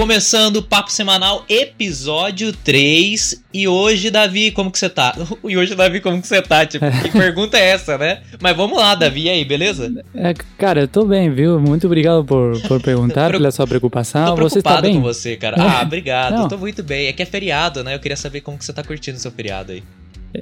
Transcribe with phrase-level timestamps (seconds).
[0.00, 3.44] Começando o Papo Semanal, episódio 3.
[3.52, 5.14] E hoje, Davi, como que você tá?
[5.46, 6.64] E hoje, Davi, como que você tá?
[6.64, 8.22] Tipo, que pergunta é essa, né?
[8.40, 9.92] Mas vamos lá, Davi, e aí, beleza?
[10.14, 11.60] É, cara, eu tô bem, viu?
[11.60, 14.34] Muito obrigado por, por perguntar, pela sua preocupação.
[14.34, 14.94] Tô você está bem?
[14.94, 15.56] com você, cara.
[15.60, 16.32] Ah, obrigado.
[16.32, 16.42] Não.
[16.44, 17.06] Eu tô muito bem.
[17.06, 17.94] É que é feriado, né?
[17.94, 19.82] Eu queria saber como que você tá curtindo o seu feriado aí.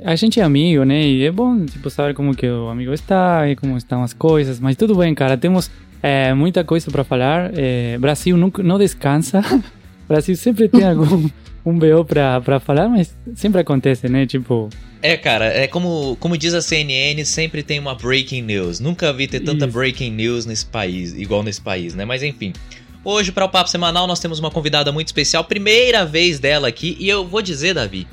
[0.04, 1.02] A gente é amigo, né?
[1.02, 4.61] E é bom, tipo, saber como que o amigo está e como estão as coisas.
[4.61, 5.36] Mas tudo bem, cara.
[5.36, 5.68] Temos
[6.03, 7.51] é, muita coisa para falar.
[7.57, 9.43] É, Brasil nunca, não descansa.
[10.09, 11.29] Brasil sempre tem algum
[11.68, 14.27] um BO pra, pra falar, mas sempre acontece, né?
[14.27, 14.71] Tipo.
[15.03, 18.81] É, cara, é como, como diz a CNN, sempre tem uma breaking news.
[18.81, 19.75] Nunca vi ter tanta Isso.
[19.75, 22.05] breaking news nesse país, igual nesse país, né?
[22.05, 22.53] Mas enfim.
[23.05, 26.96] Hoje, para o Papo Semanal, nós temos uma convidada muito especial, primeira vez dela aqui,
[26.99, 28.08] e eu vou dizer, Davi,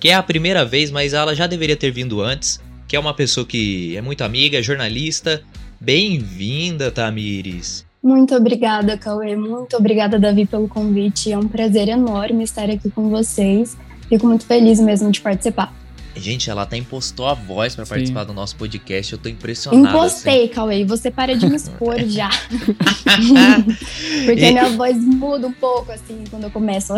[0.00, 3.12] que é a primeira vez, mas ela já deveria ter vindo antes, que é uma
[3.12, 5.42] pessoa que é muito amiga, jornalista.
[5.84, 7.84] Bem-vinda, Tamires.
[8.02, 9.36] Muito obrigada, Cauê.
[9.36, 11.30] Muito obrigada, Davi, pelo convite.
[11.30, 13.76] É um prazer enorme estar aqui com vocês.
[14.08, 15.74] Fico muito feliz mesmo de participar.
[16.16, 19.12] Gente, ela até impostou a voz para participar do nosso podcast.
[19.12, 19.86] Eu tô impressionado.
[19.86, 20.54] Impostei, assim.
[20.54, 20.86] Cauê.
[20.86, 22.30] Você para de me expor já.
[24.24, 24.52] Porque e...
[24.52, 26.94] minha voz muda um pouco, assim, quando eu começo.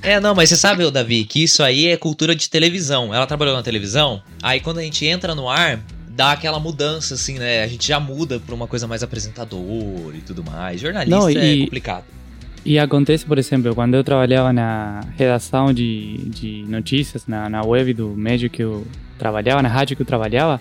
[0.00, 3.12] É, não, mas você sabe, Davi, que isso aí é cultura de televisão.
[3.12, 5.80] Ela trabalhou na televisão, aí quando a gente entra no ar,
[6.14, 7.62] dá aquela mudança, assim, né?
[7.62, 10.80] A gente já muda pra uma coisa mais apresentador e tudo mais.
[10.80, 12.04] Jornalista Não, e, é complicado.
[12.64, 17.92] E acontece, por exemplo, quando eu trabalhava na redação de, de notícias, na, na web
[17.92, 18.86] do médio que eu
[19.18, 20.60] trabalhava, na rádio que eu trabalhava,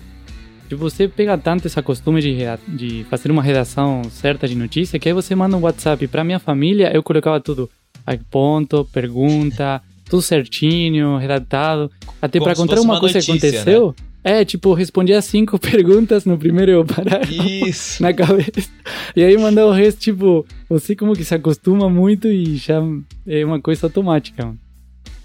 [0.71, 2.37] você pega tanto esse costume de,
[2.67, 6.39] de fazer uma redação certa de notícia que aí você manda um WhatsApp pra minha
[6.39, 7.69] família, eu colocava tudo,
[8.07, 13.95] aí ponto, pergunta, tudo certinho, redatado, até para contar uma, uma coisa notícia, que aconteceu.
[13.97, 14.12] Né?
[14.23, 18.01] É, tipo, respondia cinco perguntas no primeiro eu parar Isso.
[18.01, 18.69] na cabeça.
[19.15, 22.81] E aí mandar o resto, tipo, você como que se acostuma muito e já
[23.27, 24.59] é uma coisa automática, mano.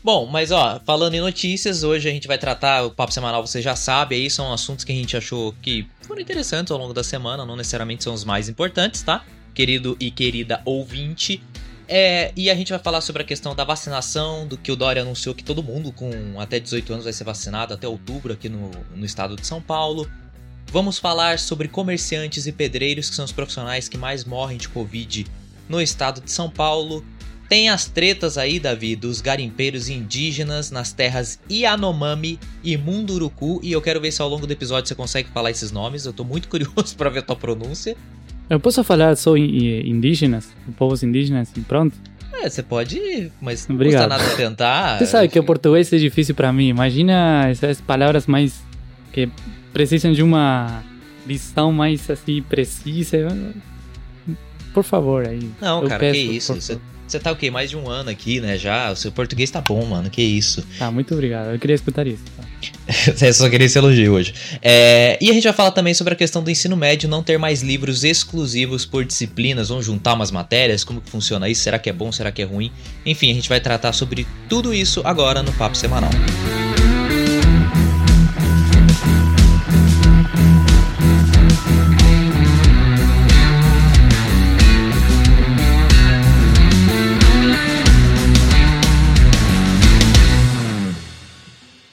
[0.02, 3.60] Bom, mas ó, falando em notícias, hoje a gente vai tratar o papo semanal, você
[3.60, 7.04] já sabe, aí são assuntos que a gente achou que foram interessantes ao longo da
[7.04, 9.25] semana, não necessariamente são os mais importantes, tá?
[9.53, 11.42] Querido e querida ouvinte,
[11.88, 15.00] é, e a gente vai falar sobre a questão da vacinação, do que o Dória
[15.00, 18.71] anunciou que todo mundo com até 18 anos vai ser vacinado até outubro aqui no,
[18.94, 20.09] no estado de São Paulo.
[20.71, 25.26] Vamos falar sobre comerciantes e pedreiros, que são os profissionais que mais morrem de Covid
[25.66, 27.03] no estado de São Paulo.
[27.49, 33.59] Tem as tretas aí, Davi, dos garimpeiros indígenas nas terras Yanomami e Munduruku.
[33.62, 36.05] E eu quero ver se ao longo do episódio você consegue falar esses nomes.
[36.05, 37.97] Eu tô muito curioso para ver a tua pronúncia.
[38.48, 41.94] Eu posso falar só indígenas, povos indígenas e pronto?
[42.32, 44.09] É, você pode, mas não Obrigado.
[44.09, 44.98] custa nada tentar.
[44.98, 46.69] Você sabe que o português é difícil para mim.
[46.69, 48.62] Imagina essas palavras mais
[49.12, 49.28] que
[49.72, 50.82] precisam de uma
[51.26, 53.28] visão mais assim precisa.
[54.72, 55.50] Por favor, aí.
[55.60, 56.54] Não, cara, peço, que isso.
[56.54, 56.78] Você
[57.12, 57.50] você tá o quê?
[57.50, 58.56] Mais de um ano aqui, né?
[58.58, 58.91] Já.
[58.91, 60.10] O seu português tá bom, mano.
[60.10, 60.64] Que isso.
[60.78, 61.50] Tá, muito obrigado.
[61.50, 62.22] Eu queria escutar isso.
[62.36, 62.44] Tá?
[63.14, 64.34] Você só queria esse elogio hoje.
[64.62, 67.38] É, e a gente vai falar também sobre a questão do ensino médio não ter
[67.38, 69.69] mais livros exclusivos por disciplinas.
[69.69, 70.84] Vamos juntar umas matérias.
[70.84, 71.62] Como que funciona isso?
[71.62, 72.10] Será que é bom?
[72.10, 72.72] Será que é ruim?
[73.04, 76.10] Enfim, a gente vai tratar sobre tudo isso agora no Papo Semanal.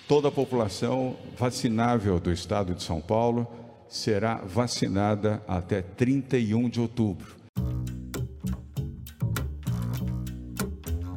[0.08, 3.48] Toda a população vacinável do estado de São Paulo
[3.90, 7.36] será vacinada até 31 de outubro.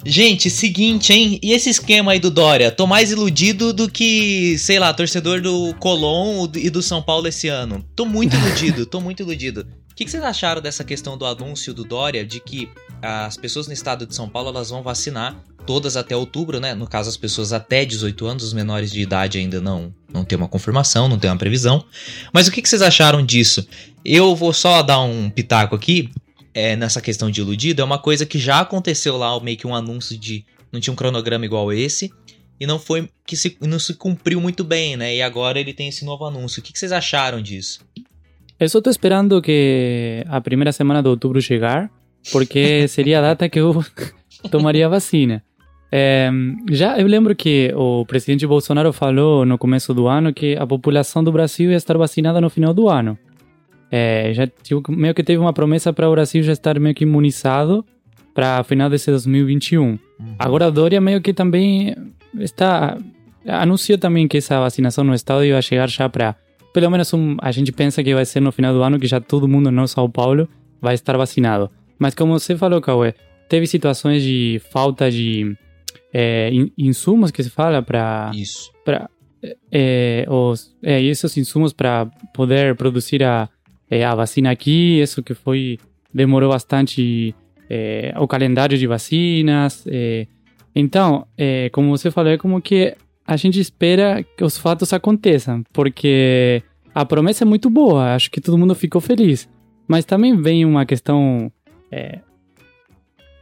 [0.06, 1.38] Gente, seguinte, hein?
[1.43, 2.71] E esse esquema aí do Dória?
[2.71, 7.47] Tô mais iludido do que, sei lá, torcedor do Colón e do São Paulo esse
[7.47, 7.84] ano.
[7.94, 9.66] Tô muito iludido, tô muito iludido.
[9.93, 12.71] O que, que vocês acharam dessa questão do anúncio do Dória de que
[13.03, 16.75] as pessoas no estado de São Paulo elas vão vacinar todas até outubro, né?
[16.75, 20.39] No caso, as pessoas até 18 anos, os menores de idade ainda não, não tem
[20.39, 21.84] uma confirmação, não tem uma previsão.
[22.33, 23.69] Mas o que, que vocês acharam disso?
[24.03, 26.09] Eu vou só dar um pitaco aqui
[26.55, 27.83] é, nessa questão de iludido.
[27.83, 30.42] É uma coisa que já aconteceu lá, meio que um anúncio de.
[30.72, 32.10] Não tinha um cronograma igual esse.
[32.59, 35.16] E não foi que se, não se cumpriu muito bem, né?
[35.16, 36.60] E agora ele tem esse novo anúncio.
[36.60, 37.81] O que, que vocês acharam disso?
[38.59, 41.91] Eu só tô esperando que a primeira semana de outubro chegar,
[42.33, 43.84] porque seria a data que eu
[44.51, 45.45] tomaria a vacina.
[45.91, 46.31] É,
[46.71, 51.25] já eu lembro que o presidente Bolsonaro falou no começo do ano que a população
[51.25, 53.19] do Brasil ia estar vacinada no final do ano.
[53.91, 57.05] É, já tipo, meio que teve uma promessa para o Brasil já estar meio que
[57.05, 57.85] imunizado
[58.35, 59.83] para final desse 2021.
[59.83, 59.99] Uhum.
[60.39, 61.97] Agora a Dória meio que também
[62.39, 62.99] está
[63.47, 66.37] anunciou também que essa vacinação no estado ia chegar já para
[66.73, 69.21] pelo menos um, a gente pensa que vai ser no final do ano que já
[69.21, 70.47] todo mundo no São Paulo
[70.81, 71.71] vai estar vacinado.
[71.99, 73.15] Mas como você falou, Cauê,
[73.49, 75.57] teve situações de falta de
[76.13, 78.72] é, insumos que se fala para Isso.
[78.84, 79.10] para
[79.71, 83.49] é, os é, esses insumos para poder produzir a
[83.91, 85.01] é, a vacina aqui.
[85.01, 85.78] Isso que foi
[86.13, 87.34] demorou bastante
[87.69, 90.27] é, o calendário de vacinas é,
[90.75, 92.95] então é, como você falou é como que
[93.27, 96.63] a gente espera que os fatos aconteçam porque
[96.95, 98.15] a promessa é muito boa.
[98.15, 99.49] Acho que todo mundo ficou feliz.
[99.87, 101.53] Mas também vem uma questão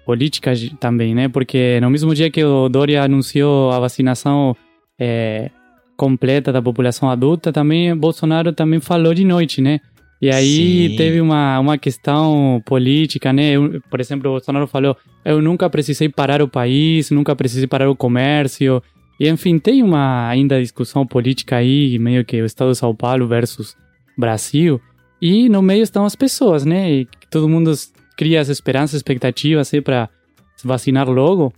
[0.07, 1.29] é, política também, né?
[1.29, 4.57] Porque no mesmo dia que o Dória anunciou a vacinação
[4.99, 5.51] é,
[5.97, 9.81] completa da população adulta, também Bolsonaro também falou de noite, né?
[10.21, 10.97] E aí Sim.
[10.97, 13.51] teve uma, uma questão política, né?
[13.53, 17.91] Eu, por exemplo, o Bolsonaro falou: eu nunca precisei parar o país, nunca precisei parar
[17.91, 18.83] o comércio.
[19.19, 23.27] E enfim, tem uma ainda discussão política aí, meio que o estado de São Paulo
[23.27, 23.77] versus
[24.17, 24.81] Brasil.
[25.21, 26.93] E no meio estão as pessoas, né?
[26.93, 27.73] E todo mundo
[28.17, 30.09] cria as esperanças, expectativas assim, para
[30.57, 31.53] se vacinar logo.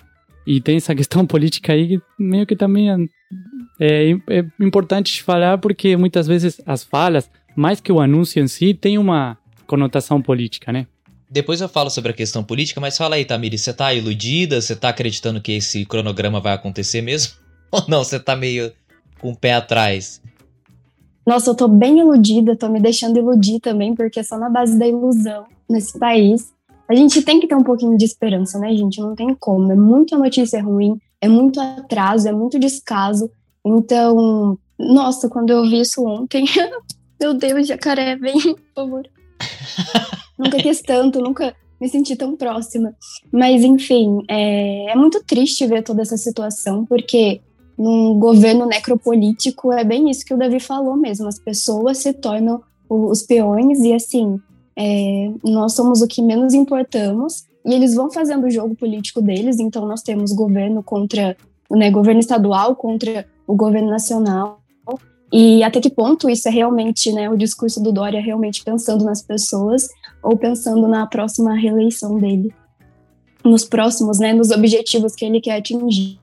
[0.47, 5.59] E tem essa questão política aí que meio que também é, é, é importante falar
[5.59, 10.73] porque muitas vezes as falas, mais que o anúncio em si, tem uma conotação política,
[10.73, 10.87] né?
[11.31, 14.61] Depois eu falo sobre a questão política, mas fala aí, Tamiri, você tá iludida?
[14.61, 17.35] Você tá acreditando que esse cronograma vai acontecer mesmo?
[17.71, 18.73] Ou não, você tá meio
[19.21, 20.23] com o pé atrás?
[21.27, 24.79] Nossa, eu tô bem iludida, tô me deixando iludir também, porque é só na base
[24.79, 26.53] da ilusão nesse país.
[26.89, 29.01] A gente tem que ter um pouquinho de esperança, né, gente?
[29.01, 29.71] Não tem como.
[29.71, 33.31] É muita notícia ruim, é muito atraso, é muito descaso.
[33.65, 36.45] Então, nossa, quando eu vi isso ontem,
[37.21, 39.09] meu Deus, jacaré, vem, por favor.
[40.39, 42.95] nunca quis tanto, nunca me senti tão próxima.
[43.31, 47.41] Mas, enfim, é, é muito triste ver toda essa situação, porque
[47.77, 51.29] num governo necropolítico é bem isso que o Davi falou mesmo.
[51.29, 54.41] As pessoas se tornam os peões e, assim,
[54.79, 59.59] é, nós somos o que menos importamos e eles vão fazendo o jogo político deles.
[59.59, 61.37] Então, nós temos governo contra,
[61.69, 64.61] né, governo estadual contra o governo nacional.
[65.33, 69.21] E até que ponto isso é realmente, né, o discurso do Dória realmente pensando nas
[69.21, 69.89] pessoas
[70.23, 72.55] ou pensando na próxima reeleição dele,
[73.45, 76.19] nos próximos, né, nos objetivos que ele quer atingir.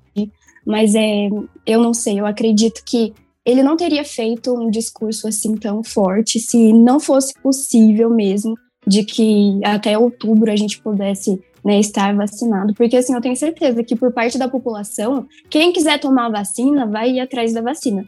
[0.66, 1.30] Mas é,
[1.68, 3.14] eu não sei, eu acredito que
[3.46, 8.56] ele não teria feito um discurso assim tão forte se não fosse possível mesmo
[8.88, 12.74] de que até outubro a gente pudesse né, estar vacinado.
[12.76, 16.86] Porque assim, eu tenho certeza que por parte da população, quem quiser tomar a vacina
[16.86, 18.06] vai ir atrás da vacina.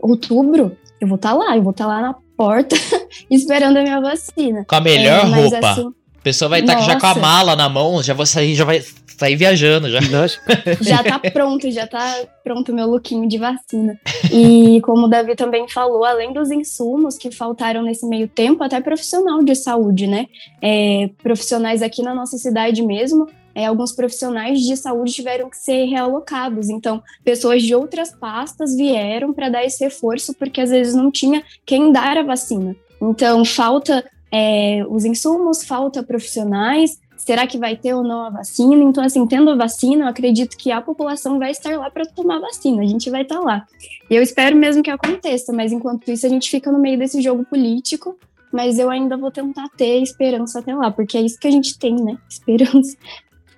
[0.00, 2.76] Outubro, eu vou estar tá lá, eu vou estar tá lá na porta
[3.30, 4.64] esperando a minha vacina.
[4.64, 5.70] Com a melhor é, roupa.
[5.70, 8.54] Assim, a pessoa vai estar tá já com a mala na mão, já vou sair,
[8.54, 8.82] já vai
[9.16, 10.00] sair viajando já.
[10.80, 12.14] já tá pronto, já tá
[12.44, 13.98] pronto o meu lookinho de vacina.
[14.30, 18.80] E como o Davi também falou, além dos insumos que faltaram nesse meio tempo, até
[18.82, 20.26] profissional de saúde, né?
[20.60, 25.86] É, profissionais aqui na nossa cidade mesmo, é, alguns profissionais de saúde tiveram que ser
[25.86, 26.68] realocados.
[26.68, 31.42] Então, pessoas de outras pastas vieram para dar esse reforço, porque às vezes não tinha
[31.64, 32.76] quem dar a vacina.
[33.00, 38.82] Então, falta é, os insumos, falta profissionais, será que vai ter ou não a vacina?
[38.82, 42.36] Então, assim, tendo a vacina, eu acredito que a população vai estar lá para tomar
[42.36, 43.66] a vacina, a gente vai estar lá.
[44.08, 47.20] E eu espero mesmo que aconteça, mas enquanto isso, a gente fica no meio desse
[47.20, 48.18] jogo político,
[48.52, 51.78] mas eu ainda vou tentar ter esperança até lá, porque é isso que a gente
[51.78, 52.18] tem, né?
[52.28, 52.96] Esperança.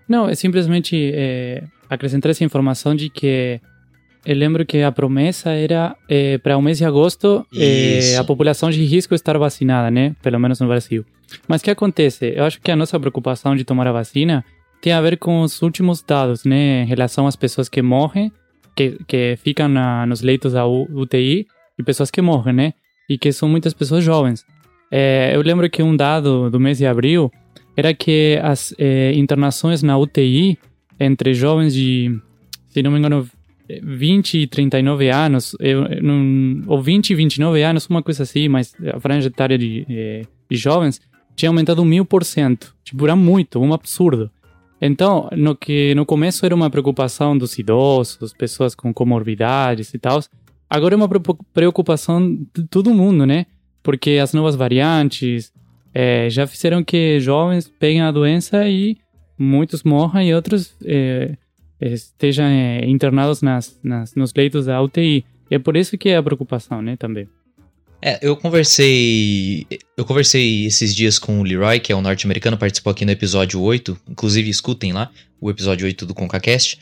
[0.08, 3.60] Não, é simplesmente é, acrescentar essa informação de que
[4.24, 8.70] eu lembro que a promessa era é, para o mês de agosto é, a população
[8.70, 10.14] de risco estar vacinada, né?
[10.22, 11.04] Pelo menos no Brasil.
[11.48, 12.32] Mas o que acontece?
[12.36, 14.44] Eu acho que a nossa preocupação de tomar a vacina
[14.80, 16.82] tem a ver com os últimos dados, né?
[16.82, 18.30] Em relação às pessoas que morrem,
[18.76, 21.46] que, que ficam na, nos leitos da UTI
[21.78, 22.74] e pessoas que morrem, né?
[23.08, 24.44] E que são muitas pessoas jovens.
[24.90, 27.30] É, eu lembro que um dado do mês de abril
[27.76, 30.58] era que as é, internações na UTI
[31.00, 32.14] entre jovens de,
[32.68, 33.26] se não me engano,
[33.82, 38.74] 20 e 39 anos, eu, não, ou 20 e 29 anos, uma coisa assim, mas
[38.92, 41.00] a franja etária de, eh, de jovens
[41.34, 42.74] tinha aumentado mil por cento.
[42.84, 44.30] Tipo, era muito, um absurdo.
[44.80, 50.20] Então, no que no começo era uma preocupação dos idosos, pessoas com comorbidades e tal,
[50.68, 51.08] agora é uma
[51.54, 53.46] preocupação de todo mundo, né?
[53.82, 55.52] Porque as novas variantes
[55.94, 58.98] é, já fizeram que jovens peguem a doença e
[59.38, 61.36] muitos morram e outros é,
[61.82, 65.24] estejam é, internados nas, nas, nos leitos da UTI.
[65.50, 67.28] É por isso que é a preocupação, né, também.
[68.04, 69.66] É, eu conversei.
[69.96, 73.60] Eu conversei esses dias com o Leroy, que é um norte-americano, participou aqui no episódio
[73.60, 73.96] 8.
[74.08, 75.10] Inclusive, escutem lá
[75.40, 76.78] o episódio 8 do ConcaCast.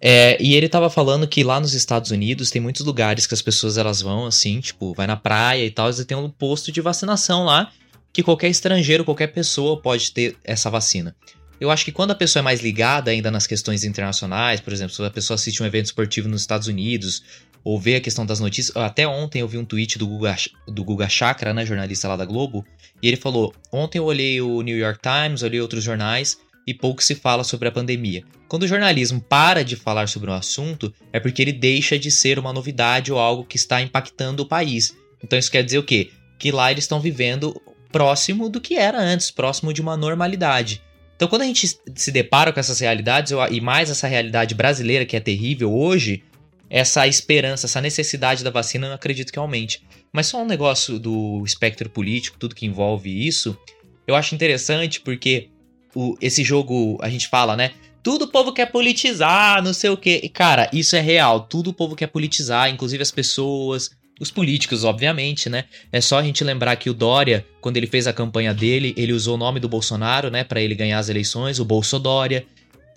[0.00, 3.42] É, e ele tava falando que lá nos Estados Unidos tem muitos lugares que as
[3.42, 6.80] pessoas elas vão assim, tipo, vai na praia e tal, e tem um posto de
[6.80, 7.72] vacinação lá
[8.12, 11.16] que qualquer estrangeiro, qualquer pessoa pode ter essa vacina.
[11.60, 14.94] Eu acho que quando a pessoa é mais ligada ainda nas questões internacionais, por exemplo,
[14.94, 17.22] se a pessoa assiste um evento esportivo nos Estados Unidos,
[17.64, 18.76] ou vê a questão das notícias.
[18.76, 20.36] Até ontem eu vi um tweet do Guga,
[20.66, 22.64] do Guga Chakra, né, jornalista lá da Globo,
[23.02, 27.02] e ele falou: Ontem eu olhei o New York Times, olhei outros jornais, e pouco
[27.02, 28.22] se fala sobre a pandemia.
[28.46, 32.38] Quando o jornalismo para de falar sobre um assunto, é porque ele deixa de ser
[32.38, 34.96] uma novidade ou algo que está impactando o país.
[35.22, 36.10] Então isso quer dizer o quê?
[36.38, 37.60] Que lá eles estão vivendo
[37.90, 40.82] próximo do que era antes, próximo de uma normalidade.
[41.18, 45.16] Então, quando a gente se depara com essas realidades, e mais essa realidade brasileira que
[45.16, 46.22] é terrível hoje,
[46.70, 49.82] essa esperança, essa necessidade da vacina, eu acredito que aumente.
[50.12, 53.58] Mas só um negócio do espectro político, tudo que envolve isso,
[54.06, 55.48] eu acho interessante porque
[55.92, 57.72] o, esse jogo, a gente fala, né?
[58.00, 60.20] Tudo o povo quer politizar, não sei o quê.
[60.22, 61.40] E, cara, isso é real.
[61.40, 65.64] Tudo o povo quer politizar, inclusive as pessoas, os políticos, obviamente, né?
[65.92, 69.12] É só a gente lembrar que o Dória, quando ele fez a campanha dele, ele
[69.12, 72.44] usou o nome do Bolsonaro, né, para ele ganhar as eleições, o Bolsodória.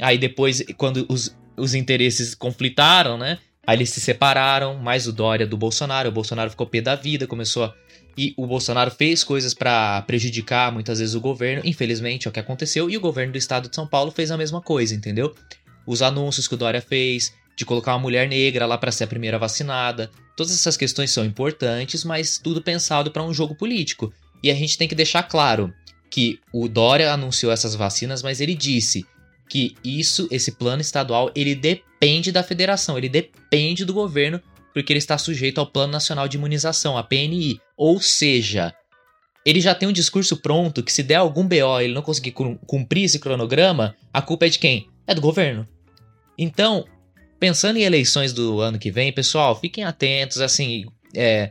[0.01, 3.37] Aí depois, quando os, os interesses conflitaram, né?
[3.65, 7.27] Aí eles se separaram, mais o Dória do Bolsonaro, o Bolsonaro ficou pé da vida,
[7.27, 7.73] começou a...
[8.17, 12.39] E o Bolsonaro fez coisas para prejudicar muitas vezes o governo, infelizmente é o que
[12.39, 15.33] aconteceu, e o governo do estado de São Paulo fez a mesma coisa, entendeu?
[15.85, 19.07] Os anúncios que o Dória fez, de colocar uma mulher negra lá para ser a
[19.07, 20.09] primeira vacinada.
[20.35, 24.11] Todas essas questões são importantes, mas tudo pensado para um jogo político.
[24.41, 25.71] E a gente tem que deixar claro
[26.09, 29.05] que o Dória anunciou essas vacinas, mas ele disse
[29.47, 34.41] que isso, esse plano estadual, ele depende da federação, ele depende do governo,
[34.73, 37.61] porque ele está sujeito ao Plano Nacional de Imunização, a PNI.
[37.77, 38.73] Ou seja,
[39.45, 43.03] ele já tem um discurso pronto que se der algum BO ele não conseguir cumprir
[43.03, 44.89] esse cronograma, a culpa é de quem?
[45.05, 45.67] É do governo.
[46.35, 46.85] Então,
[47.41, 51.49] pensando em eleições do ano que vem, pessoal, fiquem atentos, assim, é,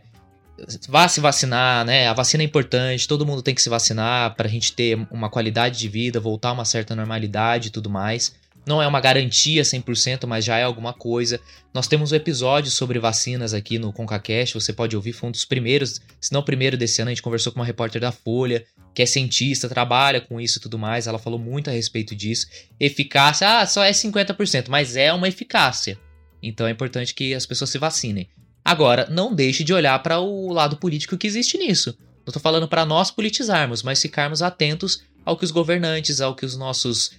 [0.88, 2.06] vá se vacinar, né?
[2.06, 5.28] A vacina é importante, todo mundo tem que se vacinar para a gente ter uma
[5.28, 8.36] qualidade de vida, voltar a uma certa normalidade e tudo mais.
[8.64, 11.40] Não é uma garantia 100%, mas já é alguma coisa.
[11.74, 15.44] Nós temos um episódio sobre vacinas aqui no ConcaCast, você pode ouvir, foi um dos
[15.44, 18.64] primeiros, se não o primeiro desse ano, a gente conversou com uma repórter da Folha,
[18.94, 22.46] que é cientista, trabalha com isso e tudo mais, ela falou muito a respeito disso.
[22.78, 25.98] Eficácia, ah, só é 50%, mas é uma eficácia.
[26.42, 28.28] Então é importante que as pessoas se vacinem.
[28.64, 31.96] Agora, não deixe de olhar para o lado político que existe nisso.
[31.98, 36.44] Não estou falando para nós politizarmos, mas ficarmos atentos ao que os governantes, ao que
[36.44, 37.12] os nossos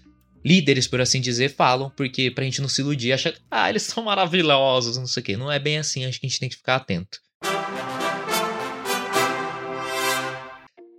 [0.44, 3.84] líderes, por assim dizer, falam, porque pra gente não se iludir, achar que, ah, eles
[3.84, 5.38] são maravilhosos, não sei o quê.
[5.38, 7.20] Não é bem assim, acho que a gente tem que ficar atento.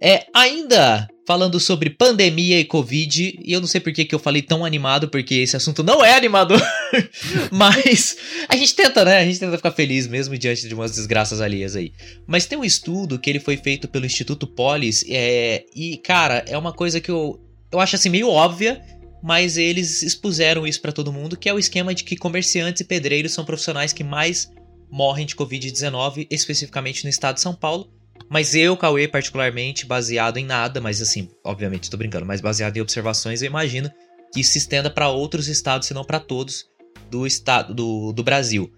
[0.02, 4.18] É, ainda falando sobre pandemia e Covid, e eu não sei por que, que eu
[4.18, 6.60] falei tão animado, porque esse assunto não é animador,
[7.52, 8.16] mas
[8.48, 9.18] a gente tenta, né?
[9.18, 11.92] A gente tenta ficar feliz mesmo diante de umas desgraças alheias aí.
[12.26, 16.58] Mas tem um estudo que ele foi feito pelo Instituto Polis, é, e, cara, é
[16.58, 17.40] uma coisa que eu,
[17.70, 18.82] eu acho assim meio óbvia,
[19.22, 22.84] mas eles expuseram isso para todo mundo, que é o esquema de que comerciantes e
[22.84, 24.50] pedreiros são profissionais que mais
[24.90, 27.88] morrem de Covid-19, especificamente no estado de São Paulo.
[28.32, 32.80] Mas eu, Cauê, particularmente, baseado em nada, mas assim, obviamente estou brincando, mas baseado em
[32.80, 33.90] observações, eu imagino
[34.32, 36.66] que se estenda para outros estados, se não para todos
[37.10, 38.72] do estado do, do Brasil.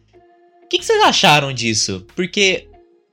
[0.64, 2.04] O que, que vocês acharam disso?
[2.16, 2.68] Porque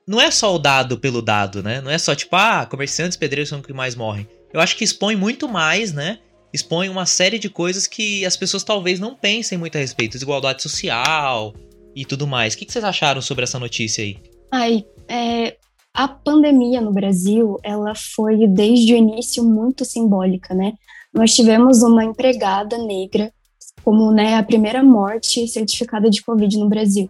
[0.08, 1.80] não é só o dado pelo dado, né?
[1.80, 4.28] Não é só tipo, ah, comerciantes pedreiros são os que mais morrem.
[4.52, 6.18] Eu acho que expõe muito mais, né?
[6.54, 10.62] expõe uma série de coisas que as pessoas talvez não pensem muito a respeito, desigualdade
[10.62, 11.54] social
[11.96, 12.54] e tudo mais.
[12.54, 14.18] O que vocês acharam sobre essa notícia aí?
[14.52, 15.58] Ai, é,
[15.94, 20.74] a pandemia no Brasil, ela foi desde o início muito simbólica, né?
[21.14, 23.32] Nós tivemos uma empregada negra
[23.84, 27.10] como né, a primeira morte certificada de Covid no Brasil.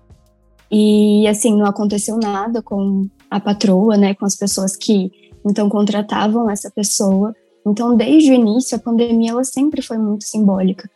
[0.71, 5.11] E assim, não aconteceu nada com a patroa, né, com as pessoas que
[5.45, 7.35] então contratavam essa pessoa.
[7.67, 10.89] Então, desde o início, a pandemia ela sempre foi muito simbólica.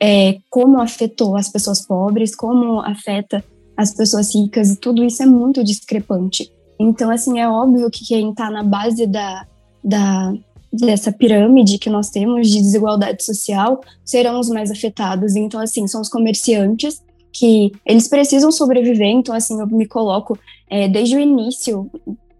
[0.00, 3.42] É, como afetou as pessoas pobres, como afeta
[3.76, 6.52] as pessoas ricas, e tudo isso é muito discrepante.
[6.78, 9.46] Então, assim, é óbvio que quem está na base da,
[9.82, 10.32] da,
[10.72, 15.36] dessa pirâmide que nós temos de desigualdade social serão os mais afetados.
[15.36, 17.02] Então, assim, são os comerciantes
[17.32, 19.08] que eles precisam sobreviver.
[19.08, 21.90] Então, assim, eu me coloco é, desde o início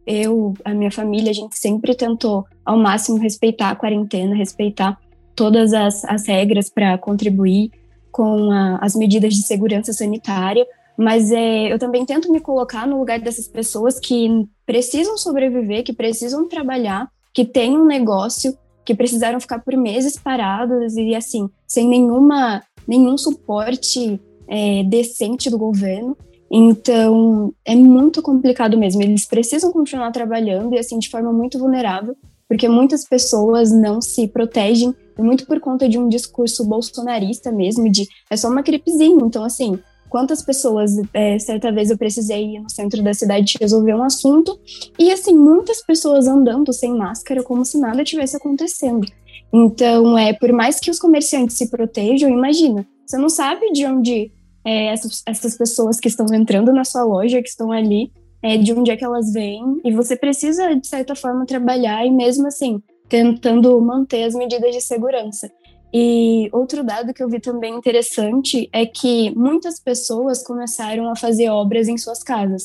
[0.07, 4.97] eu, a minha família, a gente sempre tentou ao máximo respeitar a quarentena, respeitar
[5.35, 7.73] todas as, as regras para contribuir
[8.13, 10.65] com a, as medidas de segurança sanitária,
[10.97, 15.93] mas é, eu também tento me colocar no lugar dessas pessoas que precisam sobreviver, que
[15.93, 21.87] precisam trabalhar, que têm um negócio, que precisaram ficar por meses parados e assim, sem
[21.89, 26.17] nenhuma, nenhum suporte é, decente do governo.
[26.51, 29.03] Então, é muito complicado mesmo.
[29.03, 32.17] Eles precisam continuar trabalhando e assim de forma muito vulnerável,
[32.49, 38.07] porque muitas pessoas não se protegem muito por conta de um discurso bolsonarista mesmo, de
[38.31, 39.19] é só uma gripezinha.
[39.25, 43.95] Então, assim, quantas pessoas, é, certa vez eu precisei ir no centro da cidade resolver
[43.95, 44.59] um assunto,
[44.99, 49.07] e assim, muitas pessoas andando sem máscara como se nada tivesse acontecendo.
[49.53, 54.33] Então, é, por mais que os comerciantes se protejam, imagina, você não sabe de onde
[54.65, 58.11] é, essas, essas pessoas que estão entrando na sua loja, que estão ali,
[58.43, 62.11] é, de onde é que elas vêm, e você precisa, de certa forma, trabalhar e
[62.11, 65.51] mesmo assim, tentando manter as medidas de segurança.
[65.99, 71.49] E outro dado que eu vi também interessante é que muitas pessoas começaram a fazer
[71.49, 72.65] obras em suas casas.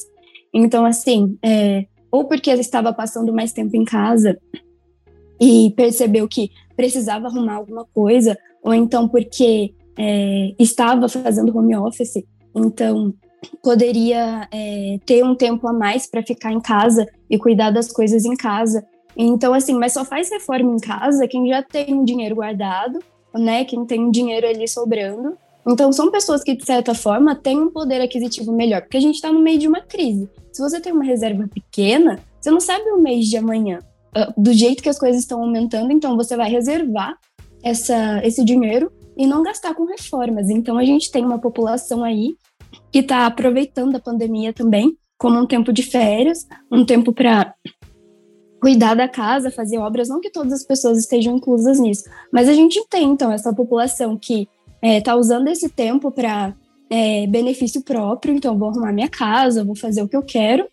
[0.53, 4.37] Então, assim, é, ou porque estava passando mais tempo em casa
[5.39, 12.21] e percebeu que precisava arrumar alguma coisa, ou então porque é, estava fazendo home office,
[12.53, 13.13] então
[13.63, 18.25] poderia é, ter um tempo a mais para ficar em casa e cuidar das coisas
[18.25, 18.85] em casa.
[19.15, 22.99] Então, assim, mas só faz reforma em casa quem já tem um dinheiro guardado
[23.33, 25.37] né, quem tem dinheiro ali sobrando.
[25.67, 29.15] Então, são pessoas que, de certa forma, têm um poder aquisitivo melhor, porque a gente
[29.15, 30.29] está no meio de uma crise.
[30.51, 33.79] Se você tem uma reserva pequena, você não sabe o mês de amanhã.
[34.15, 37.15] Ah, do jeito que as coisas estão aumentando, então você vai reservar
[37.63, 40.49] essa, esse dinheiro e não gastar com reformas.
[40.49, 42.35] Então, a gente tem uma população aí
[42.91, 47.53] que está aproveitando a pandemia também como um tempo de férias, um tempo para
[48.61, 52.53] cuidar da casa, fazer obras, não que todas as pessoas estejam inclusas nisso, mas a
[52.53, 54.47] gente tem, então, essa população que
[54.81, 56.53] está é, usando esse tempo para
[56.89, 60.67] é, benefício próprio, então vou arrumar minha casa, vou fazer o que eu quero,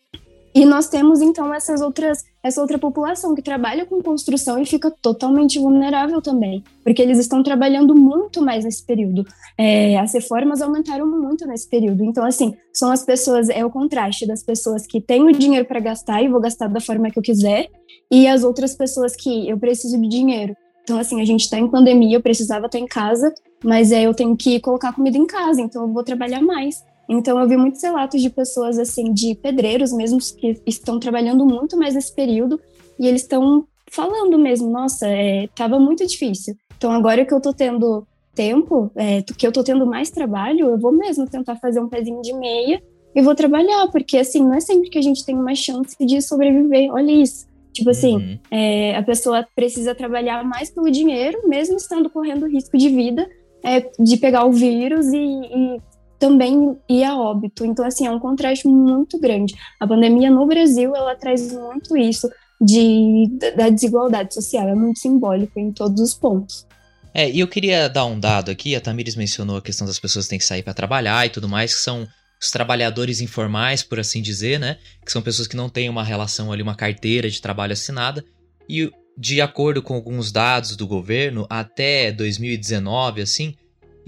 [0.59, 4.91] e nós temos, então, essas outras, essa outra população que trabalha com construção e fica
[4.91, 9.25] totalmente vulnerável também, porque eles estão trabalhando muito mais nesse período.
[9.57, 12.03] É, as reformas aumentaram muito nesse período.
[12.03, 15.79] Então, assim, são as pessoas, é o contraste das pessoas que têm o dinheiro para
[15.79, 17.69] gastar e vou gastar da forma que eu quiser,
[18.11, 20.57] e as outras pessoas que eu preciso de dinheiro.
[20.83, 24.13] Então, assim, a gente está em pandemia, eu precisava estar em casa, mas é, eu
[24.13, 26.83] tenho que colocar comida em casa, então eu vou trabalhar mais.
[27.09, 31.77] Então eu vi muitos relatos de pessoas assim, de pedreiros mesmo que estão trabalhando muito
[31.77, 32.61] mais nesse período
[32.99, 36.55] e eles estão falando mesmo, nossa, é, tava muito difícil.
[36.77, 40.79] Então agora que eu tô tendo tempo, é, que eu tô tendo mais trabalho, eu
[40.79, 42.83] vou mesmo tentar fazer um pezinho de meia
[43.15, 46.21] e vou trabalhar, porque assim, não é sempre que a gente tem uma chance de
[46.23, 46.93] sobreviver.
[46.93, 47.49] Olha isso.
[47.73, 48.39] Tipo assim, uhum.
[48.51, 53.29] é, a pessoa precisa trabalhar mais pelo dinheiro, mesmo estando correndo risco de vida,
[53.63, 55.81] é, de pegar o vírus e, e
[56.19, 57.65] também ir a óbito.
[57.65, 59.55] Então, assim, é um contraste muito grande.
[59.79, 62.29] A pandemia no Brasil, ela traz muito isso
[62.61, 66.67] de, da desigualdade social, é muito simbólico em todos os pontos.
[67.15, 70.27] É, e eu queria dar um dado aqui, a Tamires mencionou a questão das pessoas
[70.27, 72.07] que têm que sair para trabalhar e tudo mais, que são
[72.41, 74.77] os trabalhadores informais, por assim dizer, né?
[75.05, 78.25] Que são pessoas que não têm uma relação ali, uma carteira de trabalho assinada.
[78.69, 83.57] E de acordo com alguns dados do governo, até 2019, assim,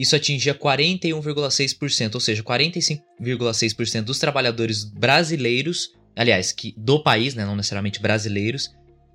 [0.00, 7.54] isso atingia 41,6%, ou seja, 45,6% dos trabalhadores brasileiros, aliás, que do país, né, não
[7.54, 8.70] necessariamente brasileiros,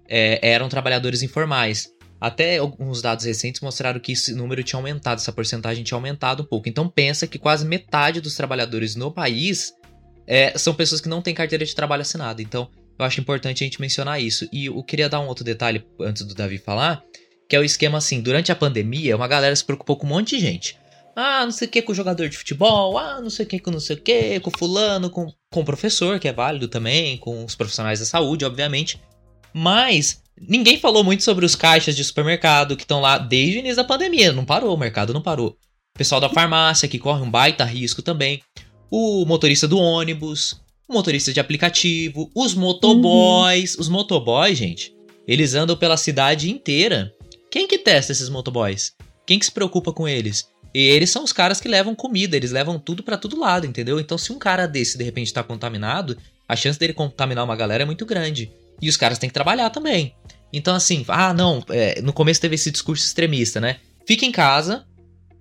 [0.07, 1.89] é, eram trabalhadores informais.
[2.21, 6.45] Até alguns dados recentes mostraram que esse número tinha aumentado, essa porcentagem tinha aumentado um
[6.45, 6.69] pouco.
[6.69, 9.73] Então pensa que quase metade dos trabalhadores no país
[10.27, 12.43] é, são pessoas que não têm carteira de trabalho assinada.
[12.43, 14.47] Então eu acho importante a gente mencionar isso.
[14.53, 17.03] E eu queria dar um outro detalhe antes do Davi falar,
[17.49, 20.35] que é o esquema assim, durante a pandemia, uma galera se preocupou com um monte
[20.35, 20.77] de gente.
[21.15, 23.59] Ah, não sei o que com o jogador de futebol, ah, não sei o que
[23.59, 27.17] com não sei o que, com fulano, com, com o professor, que é válido também,
[27.17, 28.99] com os profissionais da saúde, obviamente.
[29.53, 33.77] Mas ninguém falou muito sobre os caixas de supermercado que estão lá desde o início
[33.77, 34.33] da pandemia.
[34.33, 35.57] Não parou, o mercado não parou.
[35.95, 38.41] O pessoal da farmácia que corre um baita risco também.
[38.91, 43.75] O motorista do ônibus, o motorista de aplicativo, os motoboys.
[43.75, 43.81] Uhum.
[43.81, 44.93] Os motoboys, gente,
[45.25, 47.13] eles andam pela cidade inteira
[47.55, 48.91] quem que testa esses motoboys?
[49.25, 50.49] Quem que se preocupa com eles?
[50.73, 53.97] E eles são os caras que levam comida, eles levam tudo para todo lado, entendeu?
[53.97, 56.17] Então se um cara desse de repente tá contaminado,
[56.49, 58.51] a chance dele contaminar uma galera é muito grande.
[58.81, 60.13] E os caras têm que trabalhar também.
[60.51, 63.77] Então assim, ah não, é, no começo teve esse discurso extremista, né?
[64.05, 64.85] Fica em casa,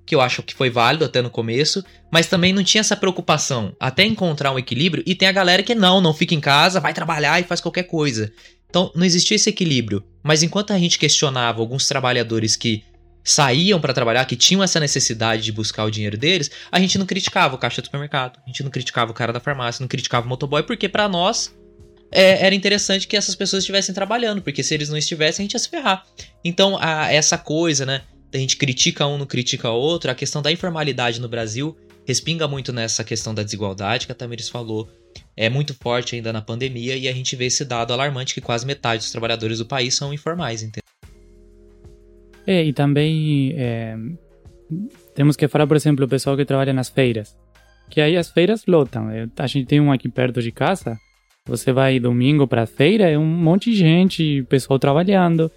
[0.07, 3.74] que eu acho que foi válido até no começo, mas também não tinha essa preocupação
[3.81, 5.03] até encontrar um equilíbrio.
[5.05, 7.88] E tem a galera que não, não fica em casa, vai trabalhar e faz qualquer
[7.88, 8.33] coisa.
[8.74, 10.02] Então não existia esse equilíbrio.
[10.20, 12.82] Mas enquanto a gente questionava alguns trabalhadores que
[13.22, 17.06] saíam para trabalhar, que tinham essa necessidade de buscar o dinheiro deles, a gente não
[17.06, 20.26] criticava o caixa do supermercado, a gente não criticava o cara da farmácia, não criticava
[20.26, 21.54] o motoboy, porque para nós
[22.10, 25.52] é, era interessante que essas pessoas estivessem trabalhando, porque se eles não estivessem, a gente
[25.52, 26.04] ia se ferrar.
[26.44, 28.02] Então, a, essa coisa, né,
[28.34, 32.72] a gente critica um, não critica outro, a questão da informalidade no Brasil respinga muito
[32.72, 34.88] nessa questão da desigualdade que a Tamiris falou,
[35.36, 38.66] é muito forte ainda na pandemia e a gente vê esse dado alarmante que quase
[38.66, 40.82] metade dos trabalhadores do país são informais, entendeu?
[42.46, 43.96] É, e também é,
[45.14, 47.36] temos que falar, por exemplo, o pessoal que trabalha nas feiras.
[47.88, 49.08] Que aí as feiras lotam.
[49.36, 50.98] A gente tem um aqui perto de casa.
[51.46, 55.50] Você vai domingo para a feira, é um monte de gente, pessoal trabalhando.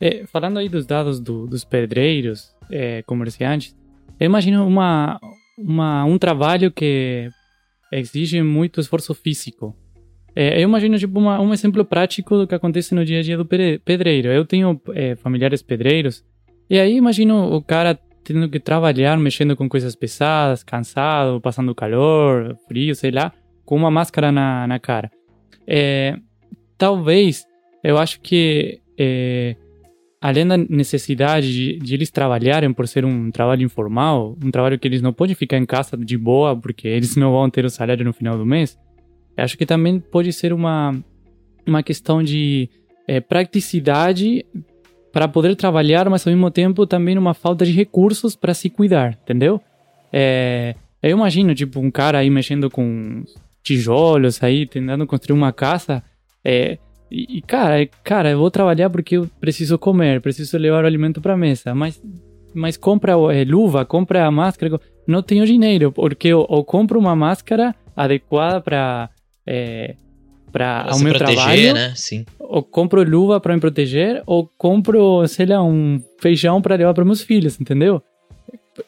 [0.00, 3.76] É, falando aí dos dados do, dos pedreiros, é, comerciantes,
[4.18, 5.20] eu imagino uma,
[5.58, 7.28] uma, um trabalho que
[7.92, 9.76] exige muito esforço físico.
[10.34, 13.36] É, eu imagino tipo uma, um exemplo prático do que acontece no dia a dia
[13.36, 14.28] do pedreiro.
[14.28, 16.24] Eu tenho é, familiares pedreiros
[16.70, 22.56] e aí imagino o cara tendo que trabalhar, mexendo com coisas pesadas, cansado, passando calor,
[22.68, 23.32] frio, sei lá,
[23.64, 25.10] com uma máscara na, na cara.
[25.66, 26.16] É,
[26.78, 27.44] talvez,
[27.82, 29.56] eu acho que é,
[30.22, 34.86] além da necessidade de, de, eles trabalharem por ser um trabalho informal, um trabalho que
[34.86, 38.04] eles não podem ficar em casa de boa porque eles não vão ter o salário
[38.04, 38.78] no final do mês,
[39.36, 40.94] acho que também pode ser uma,
[41.66, 42.70] uma questão de
[43.08, 44.46] é, praticidade
[45.12, 49.18] para poder trabalhar, mas ao mesmo tempo também uma falta de recursos para se cuidar,
[49.24, 49.60] entendeu?
[50.12, 53.24] É, eu imagino, tipo, um cara aí mexendo com
[53.60, 56.00] tijolos aí, tentando construir uma casa,
[56.44, 56.78] é,
[57.12, 61.36] e, cara, cara, eu vou trabalhar porque eu preciso comer, preciso levar o alimento para
[61.36, 62.00] mesa, mas
[62.54, 67.16] mas compra é, luva, compra a máscara, não tenho dinheiro, porque eu, eu compro uma
[67.16, 69.10] máscara adequada para
[69.46, 69.94] é,
[70.52, 71.92] para o meu proteger, trabalho, né?
[71.96, 72.26] Sim.
[72.38, 77.04] Ou compro luva para me proteger, ou compro, sei lá, um feijão para levar para
[77.04, 78.02] meus filhos, entendeu?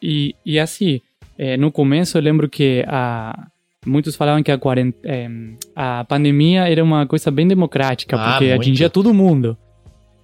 [0.01, 1.01] E, e assim,
[1.39, 3.49] é, no começo eu lembro que a,
[3.87, 4.95] muitos falavam que a, quarent...
[5.03, 5.29] É,
[5.75, 8.61] a pandemia era uma coisa bem democrática, ah, porque muito.
[8.61, 9.57] atingia todo mundo.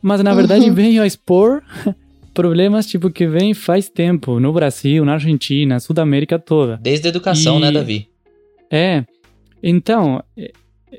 [0.03, 0.75] Mas na verdade uhum.
[0.75, 1.63] veio a expor
[2.33, 6.79] problemas tipo que vem faz tempo no Brasil, na Argentina, Sudamérica toda.
[6.83, 7.73] Desde a educação, né, e...
[7.73, 8.09] né, Davi?
[8.71, 9.05] É.
[9.63, 10.23] Então,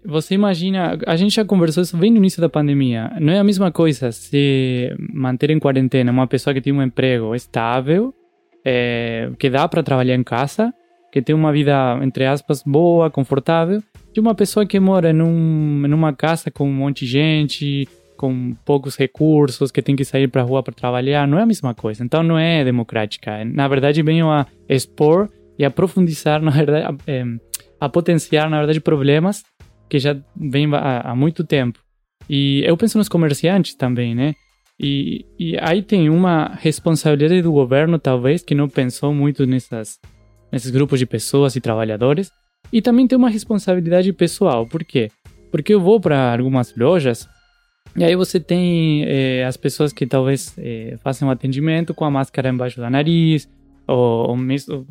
[0.06, 3.12] você imagina, a gente já conversou isso bem no início da pandemia.
[3.20, 7.36] Não é a mesma coisa se manter em quarentena uma pessoa que tem um emprego
[7.36, 8.14] estável,
[8.64, 10.74] é, que dá para trabalhar em casa,
[11.12, 13.82] que tem uma vida, entre aspas, boa, confortável,
[14.14, 18.96] de uma pessoa que mora num, numa casa com um monte de gente, com poucos
[18.96, 21.28] recursos, que tem que sair para a rua para trabalhar.
[21.28, 22.04] Não é a mesma coisa.
[22.04, 23.44] Então não é democrática.
[23.44, 27.24] Na verdade, venho a expor e a profundizar, na verdade, a, é,
[27.80, 29.44] a potenciar, na verdade, problemas
[29.90, 31.80] que já vem há, há muito tempo.
[32.30, 34.34] E eu penso nos comerciantes também, né?
[34.80, 40.00] E, e aí tem uma responsabilidade do governo, talvez, que não pensou muito nessas,
[40.52, 42.32] nesses grupos de pessoas e trabalhadores.
[42.72, 44.66] E também tem uma responsabilidade pessoal.
[44.66, 45.10] Por quê?
[45.52, 47.28] Porque eu vou para algumas lojas
[47.96, 52.50] e aí você tem é, as pessoas que talvez é, façam atendimento com a máscara
[52.50, 53.50] embaixo do nariz,
[53.86, 54.88] ou, ou mesmo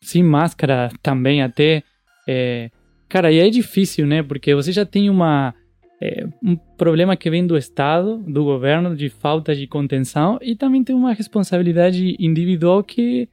[0.00, 1.82] sem máscara também até.
[2.26, 2.70] É,
[3.14, 4.24] Cara, e é difícil, né?
[4.24, 5.54] Porque você já tem uma,
[6.02, 10.82] é, um problema que vem do Estado, do governo, de falta de contenção, e também
[10.82, 13.28] tem uma responsabilidade individual que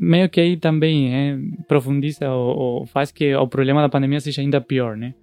[0.00, 4.40] meio que aí também é, profundiza ou, ou, faz que o problema da pandemia seja
[4.40, 5.14] ainda pior, né?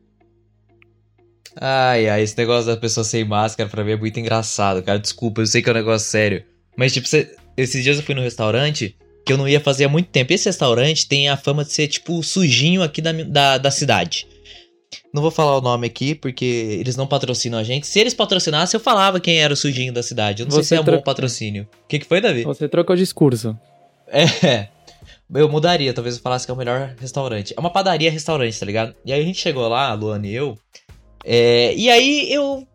[1.60, 5.00] Ai, ai, esse negócio da pessoa sem máscara pra mim é muito engraçado, cara.
[5.00, 6.44] Desculpa, eu sei que é um negócio sério.
[6.78, 9.90] Mas, tipo, cê, esses dias eu fui no restaurante que eu não ia fazer há
[9.90, 10.32] muito tempo.
[10.32, 14.28] Esse restaurante tem a fama de ser, tipo, sujinho aqui da, da, da cidade.
[15.12, 16.46] Não vou falar o nome aqui, porque
[16.80, 17.88] eles não patrocinam a gente.
[17.88, 20.44] Se eles patrocinassem, eu falava quem era o sujinho da cidade.
[20.44, 20.98] Eu não Você sei se é um tro...
[20.98, 21.68] bom patrocínio.
[21.86, 22.44] O que, que foi, Davi?
[22.44, 23.58] Você trocou o discurso.
[24.08, 24.70] É.
[25.34, 27.54] Eu mudaria, talvez eu falasse que é o melhor restaurante.
[27.56, 28.96] É uma padaria-restaurante, tá ligado?
[29.04, 30.58] E aí a gente chegou lá, a Luana e eu.
[31.22, 32.65] É, e aí eu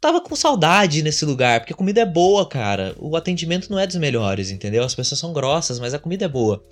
[0.00, 2.94] tava com saudade nesse lugar, porque a comida é boa, cara.
[2.96, 4.84] O atendimento não é dos melhores, entendeu?
[4.84, 6.62] As pessoas são grossas, mas a comida é boa.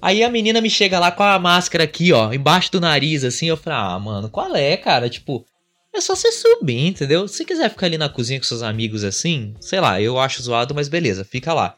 [0.00, 3.46] Aí a menina me chega lá com a máscara aqui, ó, embaixo do nariz, assim.
[3.46, 5.10] Eu falo, ah, mano, qual é, cara?
[5.10, 5.44] Tipo,
[5.92, 7.26] é só você subir, entendeu?
[7.26, 10.74] Se quiser ficar ali na cozinha com seus amigos assim, sei lá, eu acho zoado,
[10.74, 11.74] mas beleza, fica lá.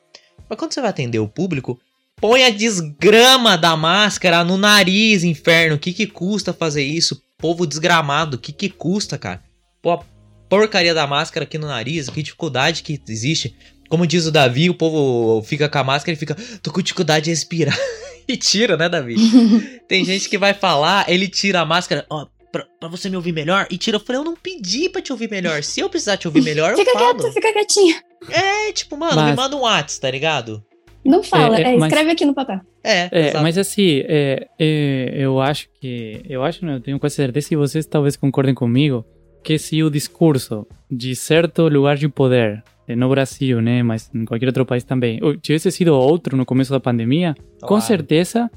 [0.48, 1.78] Mas quando você vai atender o público,
[2.20, 5.76] põe a desgrama da máscara no nariz, inferno.
[5.76, 7.22] O que que custa fazer isso?
[7.36, 9.42] Povo desgramado, o que que custa, cara?
[9.80, 10.02] Pô,
[10.48, 13.54] porcaria da máscara aqui no nariz, que dificuldade que existe.
[13.88, 17.26] Como diz o Davi, o povo fica com a máscara e fica, tô com dificuldade
[17.26, 17.78] de respirar.
[18.28, 19.16] e tira, né, Davi?
[19.88, 23.32] Tem gente que vai falar, ele tira a máscara, ó, pra, pra, você me ouvir
[23.32, 23.96] melhor, e tira.
[23.96, 25.62] Eu falei, eu não pedi pra te ouvir melhor.
[25.62, 27.08] Se eu precisar te ouvir melhor, fica eu falo.
[27.08, 28.07] Fica quieto, fica quietinho.
[28.30, 29.30] É, tipo, mano, mas...
[29.30, 30.64] me manda um WhatsApp, tá ligado?
[31.04, 32.12] Não fala, é, é, é escreve mas...
[32.12, 32.60] aqui no papel.
[32.84, 36.22] É, é mas assim, é, é, eu acho que.
[36.28, 39.04] Eu acho, não, eu tenho quase certeza, e vocês talvez concordem comigo,
[39.42, 44.24] que se o discurso de certo lugar de poder, eh, no Brasil, né, mas em
[44.24, 47.66] qualquer outro país também, tivesse sido outro no começo da pandemia, claro.
[47.66, 48.50] com certeza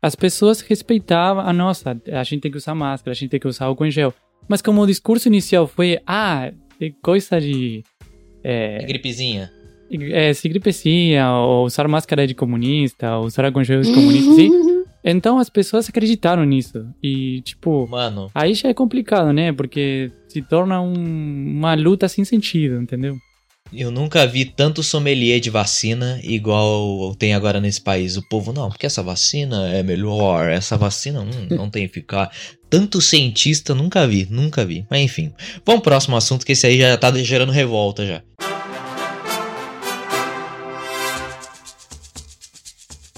[0.00, 3.48] as pessoas respeitavam a nossa, a gente tem que usar máscara, a gente tem que
[3.48, 4.14] usar álcool em gel.
[4.48, 6.52] Mas como o discurso inicial foi, ah,
[7.02, 7.82] coisa de
[8.42, 9.50] É, gripezinha.
[10.12, 14.50] É, se gripezinha, ou usar máscara de comunista, ou usar aconchegos comunistas, sim.
[15.04, 16.84] Então as pessoas acreditaram nisso.
[17.02, 19.52] E, tipo, Mano, aí já é complicado, né?
[19.52, 20.92] Porque se torna um-
[21.56, 23.16] uma luta sem sentido, entendeu?
[23.72, 28.16] Eu nunca vi tanto sommelier de vacina igual tem agora nesse país.
[28.16, 32.32] O povo, não, porque essa vacina é melhor, essa vacina hum, não tem eficácia.
[32.70, 34.86] Tanto cientista, nunca vi, nunca vi.
[34.90, 35.32] Mas enfim,
[35.66, 38.22] vamos pro próximo assunto, que esse aí já tá gerando revolta já.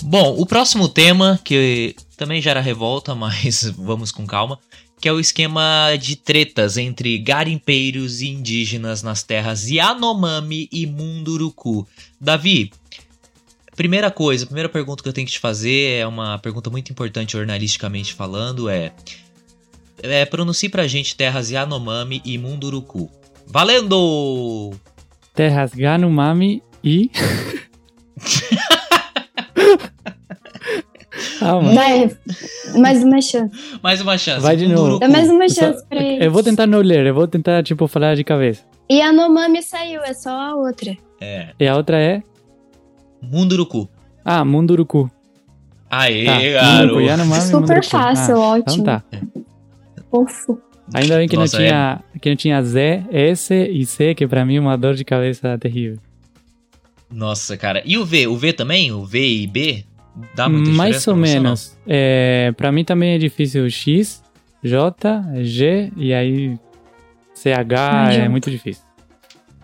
[0.02, 4.58] Bom, o próximo tema, que também gera revolta, mas vamos com calma,
[5.00, 11.88] que é o esquema de tretas entre garimpeiros e indígenas nas terras Yanomami e Munduruku.
[12.20, 12.70] Davi,
[13.74, 16.92] primeira coisa, a primeira pergunta que eu tenho que te fazer é uma pergunta muito
[16.92, 18.92] importante jornalisticamente falando, é,
[20.02, 23.10] é pronuncie pra gente terras Yanomami e Munduruku.
[23.46, 24.72] Valendo!
[25.34, 27.10] Terras Yanomami e...
[31.40, 31.59] ah.
[31.74, 32.11] Vai,
[32.79, 33.50] mais uma chance.
[33.83, 34.40] Mais uma chance.
[34.40, 34.98] Vai de novo.
[34.98, 36.24] Dá mais uma Só- chance pra ele.
[36.24, 38.62] Eu vou tentar não ler, eu vou tentar, tipo, falar de cabeça.
[38.88, 40.96] E a Nomami saiu, é só a outra.
[41.20, 42.22] É, E a outra é...
[43.22, 43.88] Munduruku.
[44.24, 45.11] Ah, Munduruku.
[45.90, 46.76] Aê, Tá, garoto.
[46.76, 47.87] Munduruku, Yanomami, Super Munduruku.
[47.87, 48.83] fácil, Ah, ótimo.
[48.83, 49.03] Então tá.
[50.11, 50.61] Fofo.
[50.94, 54.44] Ainda bem que Nossa, não tinha, que não tinha Z, S e C, que pra
[54.44, 55.98] mim é uma dor de cabeça terrível.
[57.12, 57.83] Nossa, cara.
[57.85, 58.26] E o V?
[58.26, 58.90] O V também?
[58.92, 59.85] O V e B?
[60.35, 61.79] Dá muita Mais diferença ou menos.
[61.87, 64.23] É, pra mim também é difícil X,
[64.62, 66.59] J, G e aí
[67.35, 68.83] CH é muito difícil.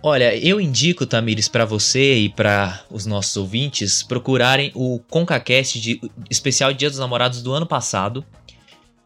[0.02, 6.00] Olha, eu indico, Tamires, pra você e pra os nossos ouvintes procurarem o ConcaCast de
[6.30, 8.24] especial Dia dos Namorados do ano passado,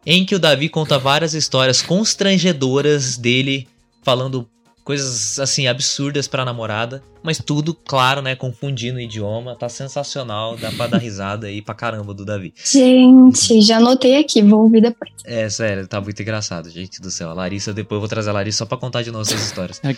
[0.05, 3.67] em que o Davi conta várias histórias constrangedoras dele
[4.03, 4.47] falando
[4.91, 10.73] coisas assim absurdas pra namorada, mas tudo, claro, né, confundindo o idioma, tá sensacional, dá
[10.73, 12.53] pra dar risada aí pra caramba do Davi.
[12.65, 15.13] Gente, já anotei aqui, vou ouvir depois.
[15.25, 17.31] É, sério, tá muito engraçado, gente do céu.
[17.31, 19.81] A Larissa, depois eu vou trazer a Larissa só pra contar de novo essas histórias.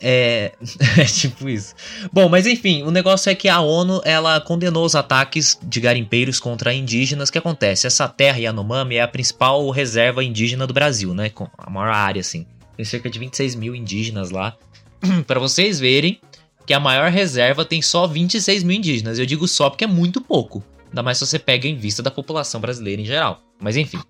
[0.00, 0.52] É,
[0.96, 1.74] é tipo isso.
[2.12, 6.38] Bom, mas enfim, o negócio é que a ONU ela condenou os ataques de garimpeiros
[6.38, 7.28] contra indígenas.
[7.28, 7.86] O que acontece?
[7.86, 11.28] Essa terra Yanomami é a principal reserva indígena do Brasil, né?
[11.28, 12.46] Com a maior área, assim.
[12.78, 14.56] Tem cerca de 26 mil indígenas lá.
[15.26, 16.20] Pra vocês verem
[16.64, 19.18] que a maior reserva tem só 26 mil indígenas.
[19.18, 20.62] Eu digo só porque é muito pouco.
[20.86, 23.42] Ainda mais se você pega em vista da população brasileira em geral.
[23.58, 24.00] Mas enfim.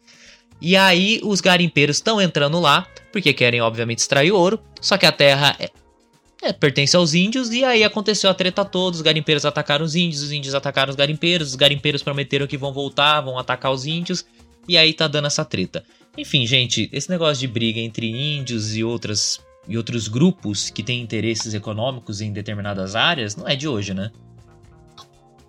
[0.61, 4.61] E aí os garimpeiros estão entrando lá, porque querem, obviamente, extrair ouro.
[4.83, 5.71] Só que a terra é,
[6.43, 8.97] é, pertence aos índios, e aí aconteceu a treta toda.
[8.97, 12.75] Os garimpeiros atacaram os índios, os índios atacaram os garimpeiros, os garimpeiros prometeram que vão
[12.75, 14.27] voltar, vão atacar os índios,
[14.69, 15.83] e aí tá dando essa treta.
[16.19, 19.41] Enfim, gente, esse negócio de briga entre índios e outras.
[19.69, 24.11] E outros grupos que têm interesses econômicos em determinadas áreas não é de hoje, né?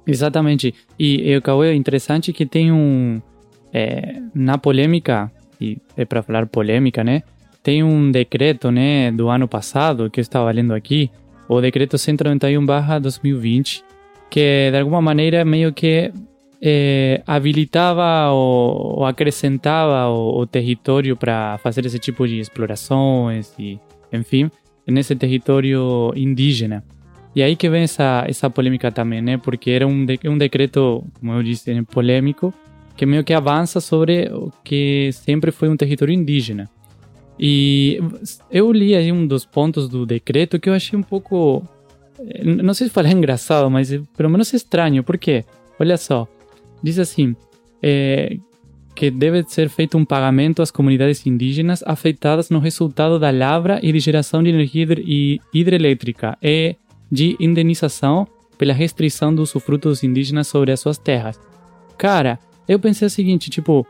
[0.06, 0.76] Exatamente.
[1.00, 3.20] E, e Cauê, é interessante que tem um.
[3.74, 7.24] é, na polêmica, e é para falar polêmica, né?
[7.64, 11.10] Tem um decreto, né, do ano passado, que eu estava lendo aqui,
[11.48, 13.84] o decreto 191/2020,
[14.30, 16.12] que de alguma maneira meio que
[16.62, 23.80] é, habilitava ou, ou acrescentava o, o território para fazer esse tipo de explorações e,
[24.12, 24.50] enfim,
[24.88, 26.84] nesse território indígena.
[27.36, 29.38] E aí que vem essa, essa polêmica também, né?
[29.38, 32.54] Porque era um, de, um decreto, como eu disse, polêmico,
[32.98, 36.70] que meio que avança sobre o que sempre foi um território indígena.
[37.40, 38.00] E
[38.52, 41.64] eu li aí um dos pontos do decreto que eu achei um pouco.
[42.20, 45.04] eh, Não sei se falar engraçado, mas eh, pelo menos estranho.
[45.04, 45.46] Por quê?
[45.80, 46.28] Olha só.
[46.82, 47.36] Diz assim:
[47.82, 48.38] eh,
[48.96, 53.92] que deve ser feito um pagamento às comunidades indígenas afetadas no resultado da lavra e
[53.92, 54.86] de geração de energia
[55.54, 56.76] hidrelétrica e
[57.12, 61.40] de indenização pela restrição do usufruto dos indígenas sobre as suas terras.
[61.98, 62.38] Cara,
[62.68, 63.88] eu pensei o seguinte, tipo,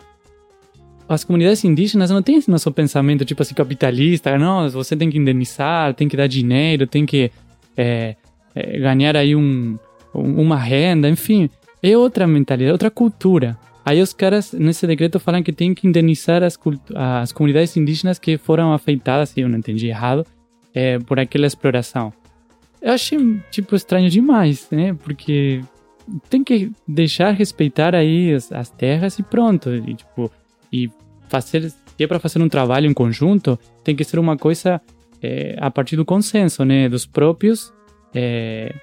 [1.08, 5.18] as comunidades indígenas não têm esse nosso pensamento, tipo assim, capitalista, não, você tem que
[5.18, 7.32] indenizar, tem que dar dinheiro, tem que
[7.76, 8.16] é,
[8.54, 9.78] é, ganhar aí um-
[10.14, 11.50] uma renda, enfim,
[11.82, 13.58] é outra mentalidade, outra cultura.
[13.86, 16.60] Aí os caras, nesse decreto, falam que tem que indenizar as,
[16.96, 20.26] as comunidades indígenas que foram afetadas, se eu não entendi errado,
[20.74, 22.14] é, por aquela exploração.
[22.82, 23.18] Eu achei,
[23.50, 24.94] tipo, estranho demais, né?
[24.94, 25.62] Porque
[26.30, 29.74] tem que deixar respeitar aí as, as terras e pronto.
[29.74, 30.32] E, tipo,
[30.72, 30.90] e
[31.28, 34.80] fazer, é para fazer um trabalho em conjunto, tem que ser uma coisa
[35.22, 36.88] é, a partir do consenso, né?
[36.88, 37.74] Dos próprios
[38.14, 38.74] é,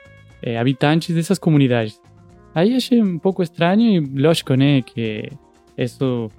[0.42, 2.00] é, habitantes dessas comunidades.
[2.56, 4.80] Aí achei um pouco estranho e lógico, né?
[4.80, 5.30] Que
[5.76, 6.30] isso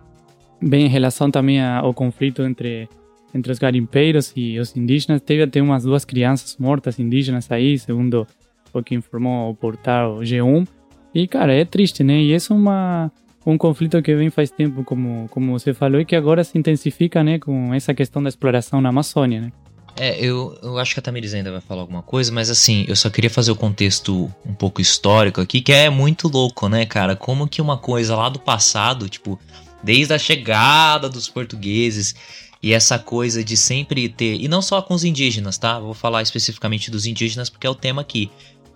[0.59, 2.89] vem em relação também ao conflito entre,
[3.35, 5.21] entre os garimpeiros e os indígenas.
[5.21, 8.25] Teve até umas duas crianças mortas indígenas aí, segundo
[8.73, 10.67] o que informou o portal G1.
[11.13, 12.17] E, cara, é triste, né?
[12.17, 13.11] E isso é uma,
[13.45, 17.23] um conflito que vem faz tempo, como, como você falou, e que agora se intensifica,
[17.23, 19.51] né, com essa questão da exploração na Amazônia, né?
[19.99, 22.95] É, eu, eu acho que a Tamiris ainda vai falar alguma coisa, mas assim, eu
[22.95, 27.15] só queria fazer o contexto um pouco histórico aqui, que é muito louco, né, cara?
[27.15, 29.39] Como que uma coisa lá do passado, tipo,
[29.83, 32.13] desde a chegada dos portugueses
[32.61, 35.79] e essa coisa de sempre ter, e não só com os indígenas, tá?
[35.79, 38.29] Vou falar especificamente dos indígenas porque é o tema aqui,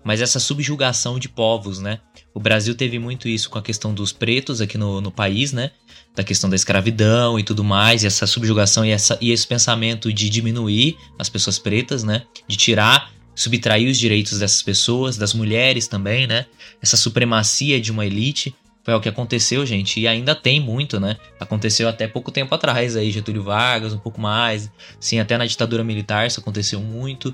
[0.03, 1.99] mas essa subjugação de povos, né?
[2.33, 5.71] O Brasil teve muito isso com a questão dos pretos aqui no, no país, né?
[6.15, 10.11] Da questão da escravidão e tudo mais, e essa subjugação e, essa, e esse pensamento
[10.11, 12.23] de diminuir as pessoas pretas, né?
[12.47, 16.45] De tirar, subtrair os direitos dessas pessoas, das mulheres também, né?
[16.81, 18.53] Essa supremacia de uma elite.
[18.83, 21.15] Foi o que aconteceu, gente, e ainda tem muito, né?
[21.39, 24.71] Aconteceu até pouco tempo atrás aí, Getúlio Vargas, um pouco mais.
[24.99, 27.33] Sim, até na ditadura militar isso aconteceu muito.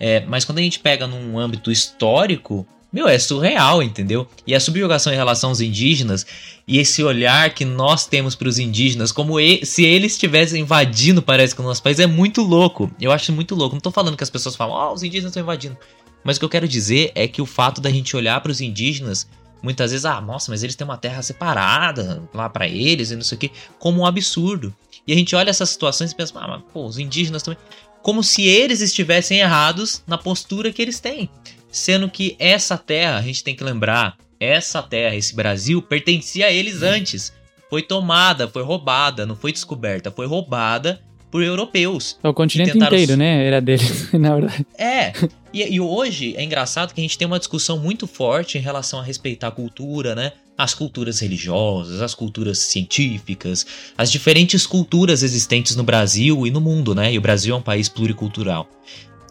[0.00, 4.26] É, mas quando a gente pega num âmbito histórico, meu, é surreal, entendeu?
[4.46, 6.26] E a subjugação em relação aos indígenas
[6.66, 11.54] e esse olhar que nós temos para os indígenas, como se eles estivessem invadindo, parece
[11.54, 12.90] que o nosso país, é muito louco.
[12.98, 13.74] Eu acho muito louco.
[13.74, 15.76] Não tô falando que as pessoas falam, ó, oh, os indígenas estão invadindo.
[16.24, 18.60] Mas o que eu quero dizer é que o fato da gente olhar para os
[18.60, 19.28] indígenas,
[19.62, 23.22] muitas vezes, ah, nossa, mas eles têm uma terra separada lá para eles e não
[23.22, 24.74] sei o que, como um absurdo.
[25.06, 27.58] E a gente olha essas situações e pensa, ah, mas pô, os indígenas também.
[28.02, 31.28] Como se eles estivessem errados na postura que eles têm.
[31.70, 36.52] Sendo que essa terra, a gente tem que lembrar, essa terra, esse Brasil, pertencia a
[36.52, 37.32] eles antes.
[37.68, 41.00] Foi tomada, foi roubada, não foi descoberta, foi roubada
[41.30, 42.18] por europeus.
[42.22, 42.96] O continente tentaram...
[42.96, 43.46] inteiro, né?
[43.46, 44.66] Era deles, na verdade.
[44.78, 45.12] É.
[45.52, 49.00] E, e, hoje é engraçado que a gente tem uma discussão muito forte em relação
[49.00, 50.32] a respeitar a cultura, né?
[50.56, 56.94] As culturas religiosas, as culturas científicas, as diferentes culturas existentes no Brasil e no mundo,
[56.94, 57.12] né?
[57.12, 58.68] E o Brasil é um país pluricultural.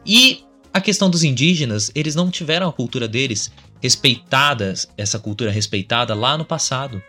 [0.06, 3.51] E a questão dos indígenas, eles não tiveram a cultura deles
[3.82, 7.01] respeitadas, essa cultura respeitada lá no passado.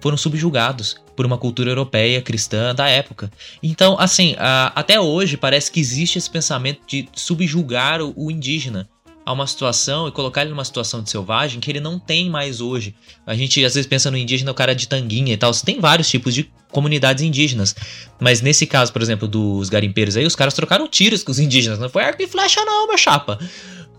[0.00, 3.30] Foram subjugados por uma cultura europeia cristã da época.
[3.62, 4.34] Então, assim,
[4.74, 8.88] até hoje parece que existe esse pensamento de subjugar o indígena
[9.24, 12.60] a uma situação e colocar ele numa situação de selvagem que ele não tem mais
[12.60, 12.94] hoje.
[13.26, 15.52] A gente às vezes pensa no indígena, o cara de tanguinha e tal.
[15.52, 17.74] Você tem vários tipos de comunidades indígenas.
[18.18, 21.78] Mas nesse caso, por exemplo, dos garimpeiros aí, os caras trocaram tiros com os indígenas.
[21.78, 23.38] Não foi arco e flecha, não, meu chapa.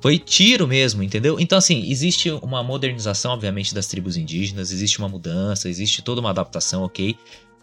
[0.01, 1.39] Foi tiro mesmo, entendeu?
[1.39, 6.31] Então, assim, existe uma modernização, obviamente, das tribos indígenas, existe uma mudança, existe toda uma
[6.31, 7.15] adaptação, ok?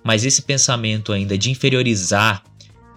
[0.04, 2.44] Mas esse pensamento ainda de inferiorizar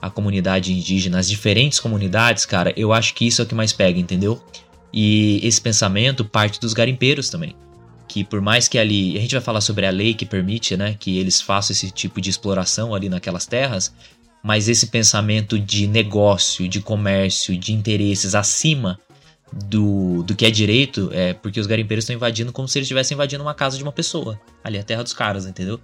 [0.01, 3.71] a comunidade indígena, as diferentes comunidades, cara, eu acho que isso é o que mais
[3.71, 4.41] pega, entendeu?
[4.91, 7.55] E esse pensamento parte dos garimpeiros também.
[8.07, 9.17] Que por mais que ali.
[9.17, 10.97] A gente vai falar sobre a lei que permite, né?
[10.99, 13.93] Que eles façam esse tipo de exploração ali naquelas terras.
[14.43, 18.99] Mas esse pensamento de negócio, de comércio, de interesses acima
[19.53, 23.15] do, do que é direito, é porque os garimpeiros estão invadindo como se eles estivessem
[23.15, 24.39] invadindo uma casa de uma pessoa.
[24.63, 25.79] Ali, a terra dos caras, entendeu?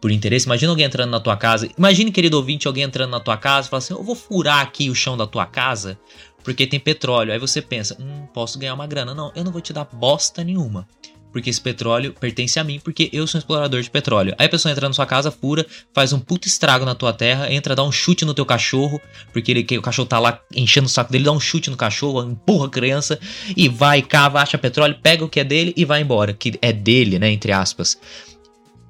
[0.00, 0.46] Por interesse.
[0.46, 1.68] Imagina alguém entrando na tua casa.
[1.76, 4.90] Imagine, querido ouvinte, alguém entrando na tua casa e fala assim: Eu vou furar aqui
[4.90, 5.98] o chão da tua casa
[6.42, 7.32] porque tem petróleo.
[7.32, 9.14] Aí você pensa: Hum, posso ganhar uma grana.
[9.14, 10.88] Não, eu não vou te dar bosta nenhuma.
[11.30, 14.34] Porque esse petróleo pertence a mim, porque eu sou um explorador de petróleo.
[14.38, 17.52] Aí a pessoa entra na sua casa, fura, faz um puto estrago na tua terra,
[17.52, 18.98] entra, dá um chute no teu cachorro,
[19.30, 22.22] porque ele, o cachorro tá lá enchendo o saco dele, dá um chute no cachorro,
[22.22, 23.20] empurra a criança
[23.54, 26.32] e vai, cava, acha petróleo, pega o que é dele e vai embora.
[26.32, 27.30] Que é dele, né?
[27.30, 27.98] Entre aspas.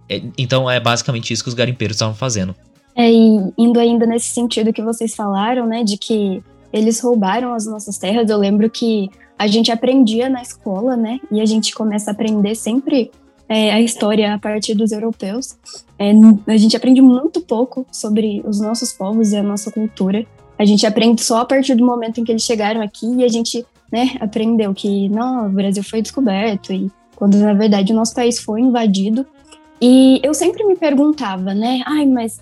[0.09, 2.55] É, então é basicamente isso que os garimpeiros estavam fazendo.
[2.97, 6.43] É, e indo ainda nesse sentido que vocês falaram, né, de que
[6.73, 11.41] eles roubaram as nossas terras, eu lembro que a gente aprendia na escola, né, e
[11.41, 13.11] a gente começa a aprender sempre
[13.49, 15.57] é, a história a partir dos europeus.
[15.99, 16.13] É,
[16.47, 20.27] a gente aprende muito pouco sobre os nossos povos e a nossa cultura.
[20.59, 23.29] A gente aprende só a partir do momento em que eles chegaram aqui e a
[23.29, 28.15] gente, né, aprendeu que não, o Brasil foi descoberto e quando na verdade o nosso
[28.15, 29.25] país foi invadido
[29.81, 31.83] e eu sempre me perguntava, né?
[31.87, 32.41] Ai, mas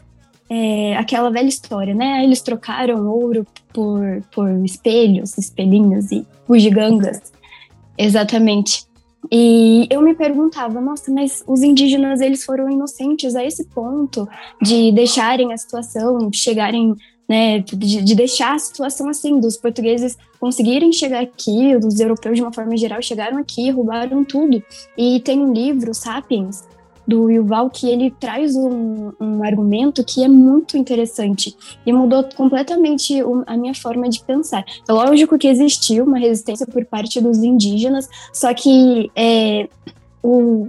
[0.49, 2.25] é, aquela velha história, né?
[2.25, 7.33] Eles trocaram ouro por, por espelhos, espelhinhos e bugigangas.
[7.99, 8.87] Exatamente.
[9.31, 14.29] E eu me perguntava, nossa, mas os indígenas eles foram inocentes a esse ponto
[14.63, 16.95] de deixarem a situação, chegarem,
[17.29, 22.43] né, de, de, deixar a situação assim, dos portugueses conseguirem chegar aqui, dos europeus de
[22.43, 24.63] uma forma geral chegaram aqui, roubaram tudo.
[24.97, 26.63] E tem um livro, Sapiens,
[27.07, 33.23] do Yuval que ele traz um, um, argumento que é muito interessante e mudou completamente
[33.47, 34.65] a minha forma de pensar.
[34.89, 39.69] É lógico que existiu uma resistência por parte dos indígenas, só que é,
[40.23, 40.69] o,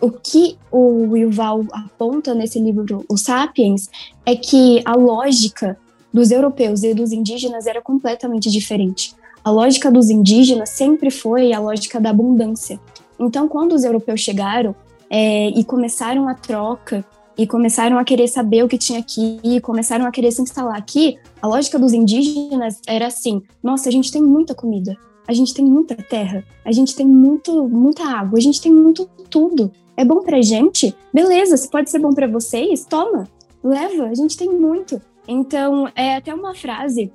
[0.00, 3.88] o que o Yuval aponta nesse livro, o Sapiens,
[4.26, 5.78] é que a lógica
[6.12, 9.14] dos europeus e dos indígenas era completamente diferente.
[9.42, 12.78] A lógica dos indígenas sempre foi a lógica da abundância.
[13.18, 14.74] Então, quando os europeus chegaram
[15.12, 17.04] é, e começaram a troca
[17.36, 20.76] e começaram a querer saber o que tinha aqui, e começaram a querer se instalar
[20.76, 24.96] aqui, a lógica dos indígenas era assim: nossa, a gente tem muita comida,
[25.26, 29.06] a gente tem muita terra, a gente tem muito, muita água, a gente tem muito
[29.30, 29.70] tudo.
[29.96, 30.94] É bom pra gente?
[31.12, 33.28] Beleza, se pode ser bom para vocês, toma,
[33.62, 35.00] leva, a gente tem muito.
[35.28, 37.12] Então, é até uma frase,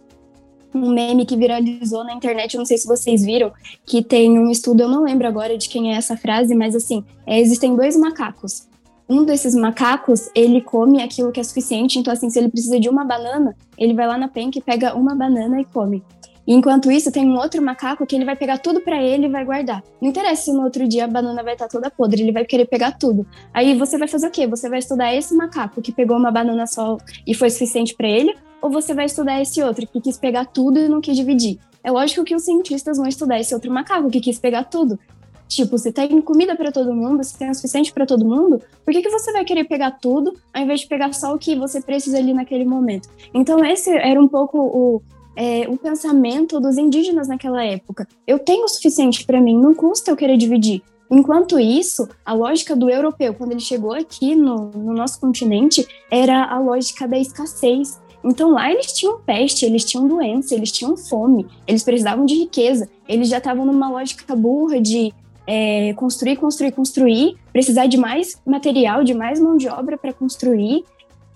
[0.73, 3.51] um meme que viralizou na internet, não sei se vocês viram,
[3.85, 7.03] que tem um estudo, eu não lembro agora de quem é essa frase, mas assim,
[7.25, 8.67] é, existem dois macacos.
[9.09, 12.89] Um desses macacos, ele come aquilo que é suficiente, então assim, se ele precisa de
[12.89, 16.03] uma banana, ele vai lá na penca e pega uma banana e come.
[16.47, 19.43] Enquanto isso, tem um outro macaco que ele vai pegar tudo para ele e vai
[19.43, 19.83] guardar.
[20.01, 22.65] Não interessa se no outro dia a banana vai estar toda podre, ele vai querer
[22.65, 23.27] pegar tudo.
[23.53, 24.47] Aí você vai fazer o quê?
[24.47, 28.33] Você vai estudar esse macaco que pegou uma banana só e foi suficiente para ele,
[28.61, 31.59] ou você vai estudar esse outro que quis pegar tudo e não quis dividir?
[31.83, 34.99] É lógico que os cientistas vão estudar esse outro macaco que quis pegar tudo.
[35.47, 38.93] Tipo, se tem comida para todo mundo, se tem o suficiente para todo mundo, por
[38.93, 41.81] que, que você vai querer pegar tudo ao invés de pegar só o que você
[41.81, 43.07] precisa ali naquele momento?
[43.33, 45.01] Então, esse era um pouco o,
[45.35, 48.07] é, o pensamento dos indígenas naquela época.
[48.25, 50.81] Eu tenho o suficiente para mim, não custa eu querer dividir.
[51.09, 56.43] Enquanto isso, a lógica do europeu, quando ele chegou aqui no, no nosso continente, era
[56.43, 58.01] a lógica da escassez.
[58.23, 62.89] Então lá eles tinham peste, eles tinham doença, eles tinham fome, eles precisavam de riqueza,
[63.07, 65.13] eles já estavam numa lógica burra de
[65.45, 70.83] é, construir, construir, construir, precisar de mais material, de mais mão de obra para construir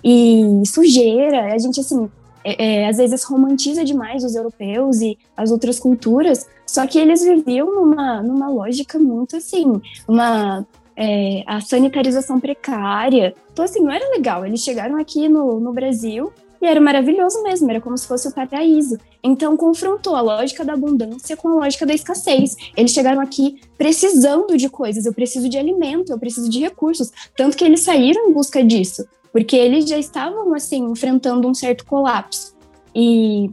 [0.04, 1.54] e sujeira.
[1.54, 2.10] A gente assim
[2.44, 7.24] é, é, às vezes romantiza demais os europeus e as outras culturas, só que eles
[7.24, 10.66] viviam numa, numa lógica muito assim, uma
[10.96, 13.34] é, a sanitarização precária.
[13.52, 14.46] Então, assim, não era legal.
[14.46, 18.32] Eles chegaram aqui no, no Brasil e era maravilhoso mesmo, era como se fosse o
[18.32, 18.98] paraíso.
[19.24, 22.56] Então, confrontou a lógica da abundância com a lógica da escassez.
[22.78, 27.12] Eles chegaram aqui precisando de coisas, eu preciso de alimento, eu preciso de recursos.
[27.36, 31.86] Tanto que eles saíram em busca disso porque eles já estavam assim enfrentando um certo
[31.86, 32.56] colapso
[32.94, 33.50] e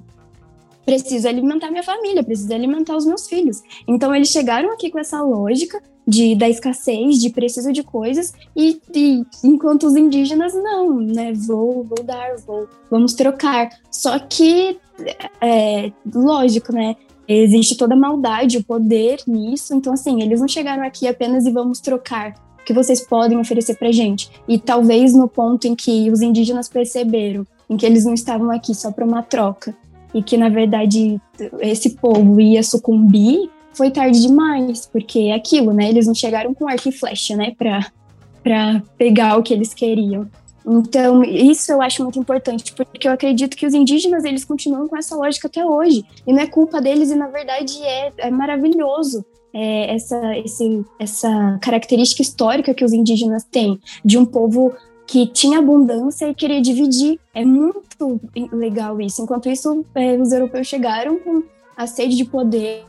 [0.84, 3.62] preciso alimentar minha família, preciso alimentar os meus filhos.
[3.86, 8.80] Então eles chegaram aqui com essa lógica de da escassez, de preciso de coisas e,
[8.94, 11.32] e enquanto os indígenas não, né?
[11.34, 13.68] Vou, vou dar, vou, vamos trocar.
[13.90, 14.78] Só que
[15.40, 16.96] é, lógico, né?
[17.28, 19.74] Existe toda a maldade, o poder nisso.
[19.74, 22.34] Então, assim, eles não chegaram aqui apenas e vamos trocar
[22.68, 24.30] que vocês podem oferecer para gente?
[24.46, 28.74] E talvez no ponto em que os indígenas perceberam em que eles não estavam aqui
[28.74, 29.74] só para uma troca
[30.12, 31.18] e que na verdade
[31.61, 33.48] esse povo ia sucumbir,
[33.79, 35.89] foi tarde demais, porque é aquilo, né?
[35.89, 37.87] Eles não chegaram com arco e flecha, né, para
[38.43, 40.26] para pegar o que eles queriam.
[40.66, 44.97] Então, isso eu acho muito importante, porque eu acredito que os indígenas, eles continuam com
[44.97, 46.05] essa lógica até hoje.
[46.26, 51.59] E não é culpa deles, e na verdade é, é maravilhoso é, essa, esse, essa
[51.61, 54.72] característica histórica que os indígenas têm, de um povo
[55.07, 57.18] que tinha abundância e queria dividir.
[57.35, 58.20] É muito
[58.53, 59.22] legal isso.
[59.22, 61.43] Enquanto isso, é, os europeus chegaram com
[61.76, 62.88] a sede de poder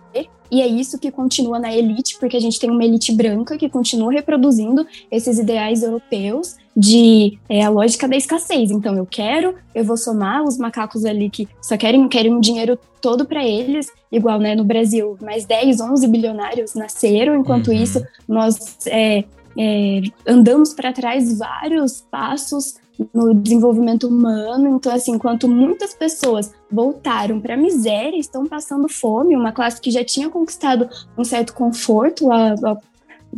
[0.52, 3.70] e é isso que continua na elite, porque a gente tem uma elite branca que
[3.70, 8.72] continua reproduzindo esses ideais europeus de é, a lógica da escassez.
[8.72, 12.80] Então, eu quero, eu vou somar os macacos ali que só querem, querem um dinheiro
[13.00, 17.84] todo para eles, igual né, no Brasil, mais 10, 11 bilionários nasceram, enquanto uhum.
[17.84, 19.24] isso, nós é,
[19.58, 22.76] é, andamos para trás vários passos
[23.14, 24.68] no desenvolvimento humano.
[24.76, 29.92] Então, assim, enquanto muitas pessoas voltaram para a miséria, estão passando fome, uma classe que
[29.92, 32.78] já tinha conquistado um certo conforto há, há,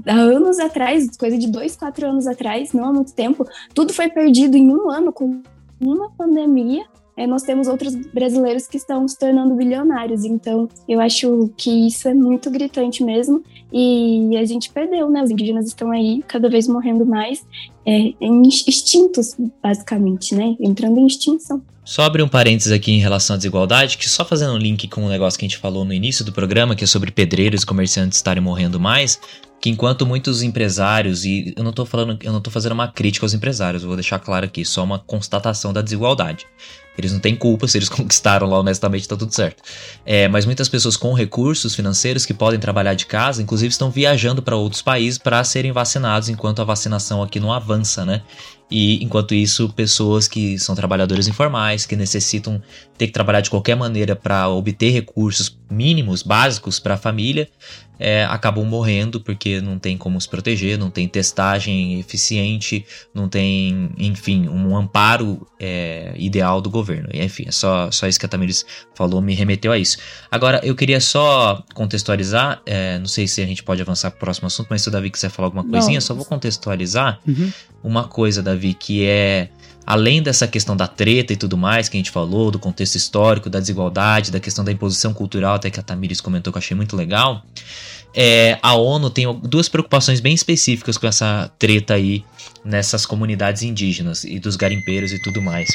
[0.08, 4.10] há anos atrás, coisa de dois, quatro anos atrás, não há muito tempo, tudo foi
[4.10, 5.42] perdido em um ano com
[5.80, 6.86] uma pandemia
[7.22, 10.26] é, nós temos outros brasileiros que estão se tornando bilionários.
[10.26, 13.44] Então, eu acho que isso é muito gritante mesmo.
[13.72, 15.22] E a gente perdeu, né?
[15.22, 17.46] Os indígenas estão aí cada vez morrendo mais,
[17.86, 18.14] é,
[18.68, 20.56] extintos, basicamente, né?
[20.60, 21.62] Entrando em extinção.
[21.84, 25.02] Só abrir um parênteses aqui em relação à desigualdade, que só fazendo um link com
[25.02, 27.64] o um negócio que a gente falou no início do programa, que é sobre pedreiros
[27.64, 29.20] e comerciantes estarem morrendo mais,
[29.60, 33.26] que enquanto muitos empresários, e eu não tô falando, eu não tô fazendo uma crítica
[33.26, 36.48] aos empresários, vou deixar claro aqui, só uma constatação da desigualdade.
[36.98, 39.64] Eles não têm culpa, se eles conquistaram lá honestamente, tá tudo certo.
[40.06, 44.42] É, mas muitas pessoas com recursos financeiros que podem trabalhar de casa, inclusive estão viajando
[44.42, 48.22] para outros países para serem vacinados, enquanto a vacinação aqui não avança, né?
[48.72, 52.62] E enquanto isso, pessoas que são trabalhadores informais, que necessitam
[52.98, 57.50] ter que trabalhar de qualquer maneira para obter recursos mínimos, básicos para a família,
[58.02, 62.84] é, acabam morrendo porque não tem como se proteger, não tem testagem eficiente,
[63.14, 67.10] não tem, enfim, um amparo é, ideal do governo.
[67.14, 70.00] E, enfim, é só, só isso que a Tamiris falou, me remeteu a isso.
[70.32, 74.20] Agora, eu queria só contextualizar, é, não sei se a gente pode avançar para o
[74.20, 76.02] próximo assunto, mas se o Davi quiser falar alguma coisinha, não.
[76.02, 77.52] só vou contextualizar uhum.
[77.84, 79.50] uma coisa, Davi, que é
[79.86, 83.50] além dessa questão da treta e tudo mais que a gente falou, do contexto histórico,
[83.50, 86.76] da desigualdade, da questão da imposição cultural, até que a Tamires comentou que eu achei
[86.76, 87.44] muito legal,
[88.14, 92.26] é, a ONU tem duas preocupações bem específicas com essa treta aí
[92.64, 95.70] nessas comunidades indígenas e dos garimpeiros e tudo mais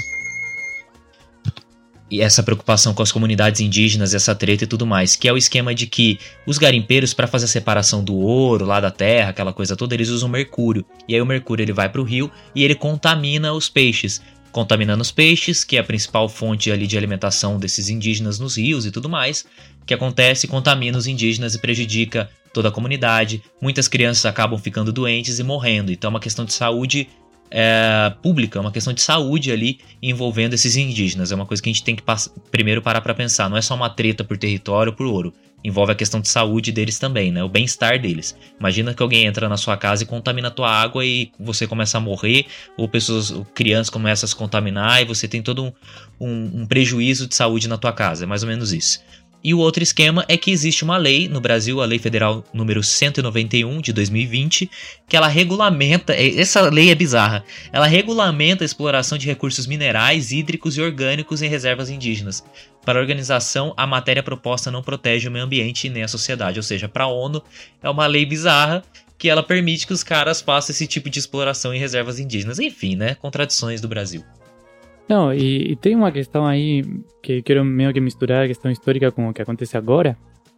[2.11, 5.37] e essa preocupação com as comunidades indígenas, essa treta e tudo mais, que é o
[5.37, 9.53] esquema de que os garimpeiros para fazer a separação do ouro lá da terra, aquela
[9.53, 10.85] coisa toda, eles usam mercúrio.
[11.09, 15.03] E aí o mercúrio ele vai para o rio e ele contamina os peixes, contaminando
[15.03, 18.93] os peixes, que é a principal fonte ali de alimentação desses indígenas nos rios e
[18.93, 19.45] tudo mais,
[19.85, 23.43] que acontece, contamina os indígenas e prejudica toda a comunidade.
[23.61, 25.93] Muitas crianças acabam ficando doentes e morrendo.
[25.93, 27.09] Então é uma questão de saúde
[27.51, 31.33] é, pública, uma questão de saúde ali envolvendo esses indígenas.
[31.33, 32.03] É uma coisa que a gente tem que
[32.51, 33.49] primeiro parar para pensar.
[33.49, 35.33] Não é só uma treta por território ou por ouro.
[35.65, 37.43] Envolve a questão de saúde deles também, né?
[37.43, 38.37] O bem-estar deles.
[38.59, 41.99] Imagina que alguém entra na sua casa e contamina a tua água e você começa
[41.99, 45.73] a morrer, ou pessoas, ou crianças começam a se contaminar e você tem todo um,
[46.21, 48.25] um, um prejuízo de saúde na tua casa.
[48.25, 49.01] É mais ou menos isso.
[49.47, 52.83] E o outro esquema é que existe uma lei no Brasil, a Lei Federal número
[52.83, 54.69] 191 de 2020,
[55.09, 60.33] que ela regulamenta, é, essa lei é bizarra, ela regulamenta a exploração de recursos minerais,
[60.33, 62.43] hídricos e orgânicos em reservas indígenas.
[62.85, 66.65] Para a organização, a matéria proposta não protege o meio ambiente nem a sociedade, ou
[66.65, 67.41] seja, para a ONU
[67.81, 68.83] é uma lei bizarra
[69.17, 72.59] que ela permite que os caras façam esse tipo de exploração em reservas indígenas.
[72.59, 73.15] Enfim, né?
[73.15, 74.25] Contradições do Brasil.
[75.09, 76.85] Não, e, e, tem uma questão aí
[77.23, 80.17] que quero meio que misturar a questão histórica com o que acontece agora,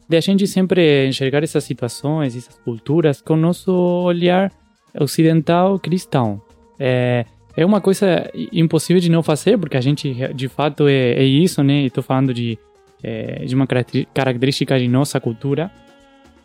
[0.09, 4.51] de a gente sempre enxergar essas situações, essas culturas com o nosso olhar
[4.99, 6.41] ocidental cristão.
[6.79, 11.25] É, é uma coisa impossível de não fazer, porque a gente de fato é, é
[11.25, 11.83] isso, né?
[11.83, 12.59] Estou falando de,
[13.03, 15.71] é, de uma característica de nossa cultura.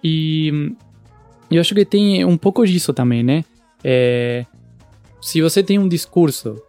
[0.04, 0.74] E
[1.50, 3.46] eu acho que tem um pouco disso também, né?
[3.82, 4.46] É,
[5.22, 6.62] se você tem um discurso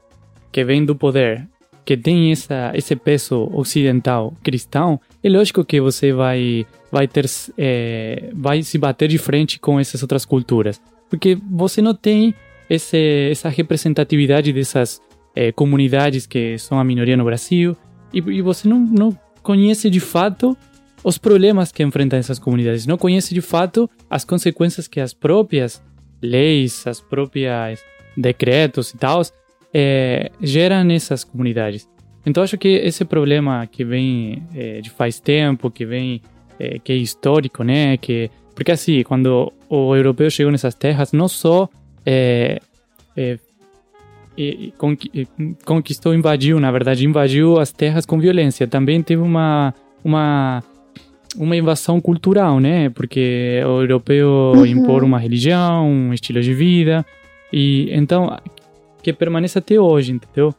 [0.54, 1.48] que vem do poder,
[1.84, 7.26] que tem essa, esse peso ocidental cristão, é lógico que você vai, vai, ter,
[7.58, 10.80] é, vai se bater de frente com essas outras culturas.
[11.10, 12.32] Porque você não tem
[12.70, 15.02] esse, essa representatividade dessas
[15.34, 17.76] é, comunidades que são a minoria no Brasil,
[18.12, 20.56] e, e você não, não conhece de fato
[21.02, 25.82] os problemas que enfrentam essas comunidades, não conhece de fato as consequências que as próprias
[26.22, 27.80] leis, as próprias
[28.16, 29.20] decretos e tal
[29.74, 31.88] é, gera nessas comunidades.
[32.24, 36.22] Então acho que esse problema que vem é, de faz tempo, que vem
[36.58, 37.96] é, que é histórico, né?
[37.96, 41.68] Que porque assim quando o europeu chegou nessas terras, não só
[42.06, 42.60] é,
[43.16, 43.38] é,
[45.64, 48.66] conquistou, invadiu, na verdade, invadiu as terras com violência.
[48.66, 50.62] Também teve uma uma
[51.36, 52.88] uma invasão cultural, né?
[52.90, 54.66] Porque o europeu uhum.
[54.66, 57.04] impor uma religião, um estilo de vida.
[57.52, 58.36] E então
[59.04, 60.54] que permanece até hoje, entendeu?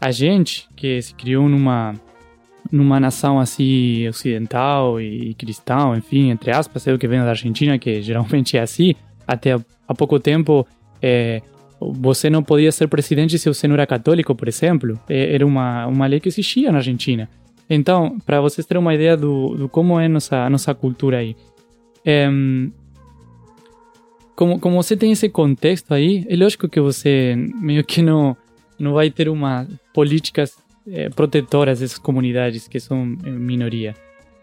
[0.00, 1.94] A gente, que se criou numa
[2.72, 8.00] numa nação assim ocidental e cristão, enfim, entre aspas, eu que venho da Argentina, que
[8.02, 8.94] geralmente é assim,
[9.26, 10.66] até há pouco tempo
[11.02, 11.42] é,
[11.80, 14.98] você não podia ser presidente se você não era católico, por exemplo.
[15.08, 17.28] É, era uma, uma lei que existia na Argentina.
[17.68, 21.36] Então, para vocês terem uma ideia do, do como é nossa nossa cultura aí.
[22.04, 22.28] É,
[24.40, 28.34] como, como você tem esse contexto aí, é lógico que você meio que não,
[28.78, 30.56] não vai ter uma políticas
[30.90, 33.94] é, protetoras dessas comunidades que são minoria.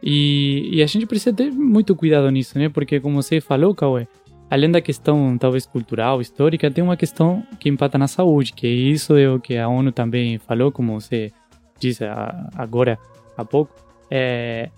[0.03, 2.69] E, e, a gente precisa ter muito cuidado nisso, né?
[2.69, 4.07] Porque como você falou, Cauê,
[4.51, 9.15] além da questão talvez cultural, histórica, tem uma questão que impacta na saúde, que isso
[9.15, 11.31] é o que a ONU também falou, como você
[11.79, 12.03] disse
[12.55, 12.99] agora
[13.35, 13.73] há pouco.
[14.11, 14.69] É,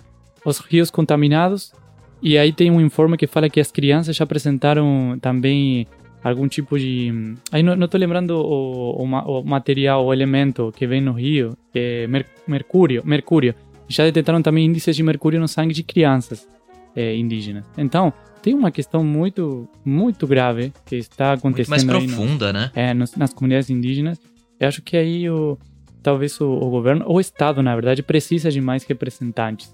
[0.45, 1.73] os rios contaminados
[2.21, 5.87] e aí tem um informe que fala que as crianças já apresentaram também
[6.23, 7.35] algum tipo de.
[7.51, 12.07] Aí não, estou lembrando o, o, o, material, o elemento que vem no rio, é
[12.07, 13.01] mer, mercúrio.
[13.05, 13.55] Mercúrio.
[13.87, 16.47] Já detectaram também índices de mercúrio no sangue de crianças
[16.95, 17.65] é, indígenas.
[17.77, 21.75] Então, tem uma questão muito, muito grave que está acontecendo.
[21.75, 22.71] Muito mais profunda, no, né?
[22.75, 24.19] É, nos, nas comunidades indígenas.
[24.59, 25.57] Eu acho que aí o,
[26.03, 29.73] talvez o, o governo, ou o Estado, na verdade, precisa de mais representantes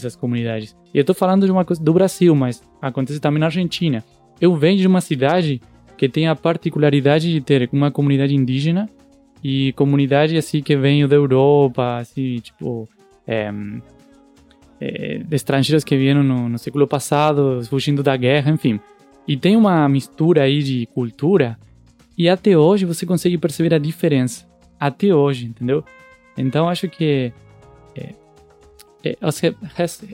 [0.00, 0.76] dessas comunidades.
[0.92, 4.04] E eu estou falando de uma coisa do Brasil, mas acontece também na Argentina.
[4.40, 5.60] Eu venho de uma cidade
[5.96, 8.88] que tem a particularidade de ter uma comunidade indígena
[9.42, 12.88] e comunidade assim que vem da Europa, assim, tipo,
[13.26, 13.52] é,
[14.80, 18.80] é, estrangeiros que vieram no, no século passado, fugindo da guerra, enfim.
[19.26, 21.58] E tem uma mistura aí de cultura
[22.16, 24.46] e até hoje você consegue perceber a diferença.
[24.78, 25.84] Até hoje, entendeu?
[26.36, 27.32] Então acho que
[27.96, 28.14] é,
[29.20, 29.40] os,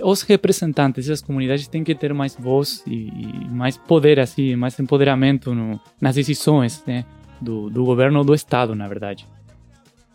[0.02, 4.78] os, representantes das comunidades têm que ter mais voz e, e mais poder, assim, mais
[4.78, 7.04] empoderamento no, nas decisões né,
[7.40, 9.26] do, do governo ou do Estado, na verdade.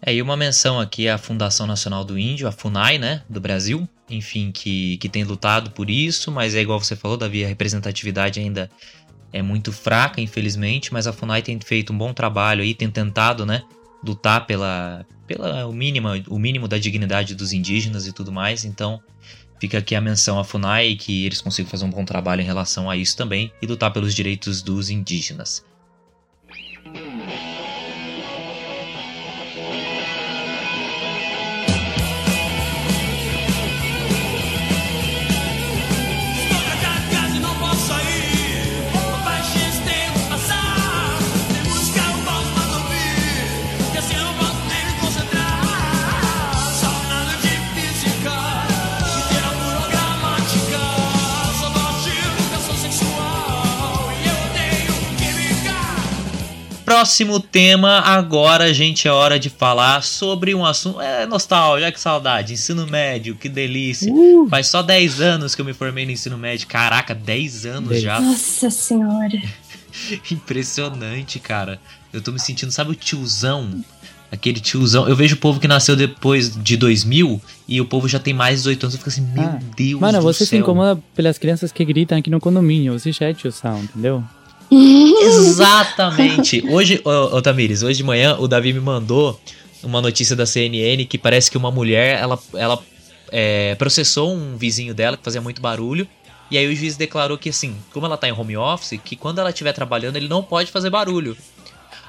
[0.02, 3.88] É, e uma menção aqui à Fundação Nacional do Índio, a FUNAI, né, do Brasil,
[4.10, 8.40] enfim, que, que tem lutado por isso, mas é igual você falou, Davi, a representatividade
[8.40, 8.70] ainda
[9.34, 13.46] é muito fraca, infelizmente, mas a FUNAI tem feito um bom trabalho aí, tem tentado,
[13.46, 13.64] né,
[14.06, 19.01] lutar pela, pela o, mínimo, o mínimo da dignidade dos indígenas e tudo mais, então
[19.60, 22.89] fica aqui a menção à FUNAI que eles consigam fazer um bom trabalho em relação
[22.89, 25.66] a isso também e lutar pelos direitos dos indígenas.
[56.86, 61.02] Próximo tema, agora, gente, é hora de falar sobre um assunto.
[61.02, 62.54] É nostálgico, que saudade.
[62.54, 64.14] Ensino médio, que delícia.
[64.14, 64.48] Uh.
[64.48, 66.68] Faz só 10 anos que eu me formei no ensino médio.
[66.68, 68.22] Caraca, 10 anos já.
[68.22, 69.42] Nossa senhora.
[70.30, 71.80] Impressionante, cara.
[72.14, 73.84] Eu tô me sentindo, sabe o tiozão?
[74.32, 75.10] Aquele tiozão.
[75.10, 78.58] Eu vejo o povo que nasceu depois de 2000 e o povo já tem mais
[78.58, 78.94] de 18 anos.
[78.94, 79.60] Eu fico assim, meu ah.
[79.76, 80.48] Deus Mano, do você céu.
[80.48, 82.94] se incomoda pelas crianças que gritam aqui no condomínio.
[83.00, 84.24] Você já é tiozão, entendeu?
[84.72, 86.63] Exatamente.
[86.68, 87.39] Hoje, ô,
[87.86, 89.39] hoje de manhã o Davi me mandou
[89.84, 92.80] uma notícia da CNN que parece que uma mulher, ela, ela
[93.32, 96.07] é, processou um vizinho dela que fazia muito barulho.
[96.49, 99.39] E aí o juiz declarou que assim, como ela tá em home office, que quando
[99.39, 101.36] ela estiver trabalhando ele não pode fazer barulho.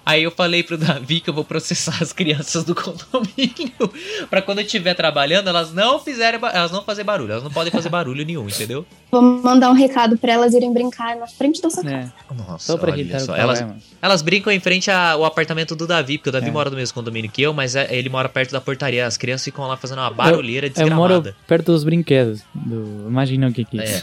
[0.07, 3.91] Aí eu falei pro Davi que eu vou processar as crianças do condomínio
[4.31, 7.73] para quando eu estiver trabalhando, elas não fizerem, elas não fazer barulho, elas não podem
[7.73, 8.87] fazer barulho nenhum, entendeu?
[9.11, 11.91] Vou mandar um recado para elas irem brincar na frente da sua é.
[11.91, 12.13] casa.
[12.37, 13.35] Nossa, só pra olha só.
[13.35, 13.65] Elas,
[14.01, 16.53] elas brincam em frente ao apartamento do Davi, porque o Davi é.
[16.53, 19.05] mora no mesmo condomínio que eu, mas é, ele mora perto da portaria.
[19.05, 21.15] As crianças ficam lá fazendo uma barulheira desgramada.
[21.15, 22.43] Eu moro perto dos brinquedos.
[22.55, 23.09] Do...
[23.09, 23.85] Imagina o que que é.
[23.85, 24.03] é.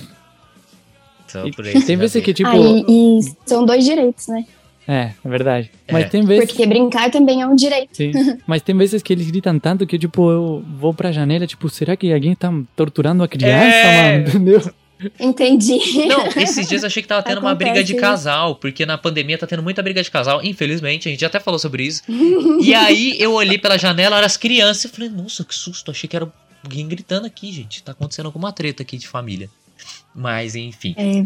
[1.29, 2.49] Então, por aí, tem vezes que, tipo...
[2.49, 4.45] Aí, e são dois direitos, né?
[4.87, 5.71] É, é verdade.
[5.91, 6.09] Mas é.
[6.09, 6.45] tem vezes.
[6.45, 7.95] Porque brincar também é um direito.
[7.95, 8.11] Sim.
[8.45, 11.95] Mas tem vezes que eles gritam tanto que, tipo, eu vou pra janela, tipo, será
[11.95, 14.17] que alguém tá torturando a criança, é...
[14.17, 14.29] mano?
[14.29, 14.73] Entendeu?
[15.19, 16.05] Entendi.
[16.05, 18.97] Não, esses dias eu achei que tava tendo Acontece uma briga de casal, porque na
[18.97, 22.03] pandemia tá tendo muita briga de casal, infelizmente, a gente até falou sobre isso.
[22.61, 26.07] e aí eu olhei pela janela, eram as crianças, e falei, nossa, que susto, achei
[26.07, 26.31] que era
[26.63, 27.83] alguém gritando aqui, gente.
[27.83, 29.49] Tá acontecendo alguma treta aqui de família.
[30.15, 30.95] Mas, enfim.
[30.97, 31.25] É.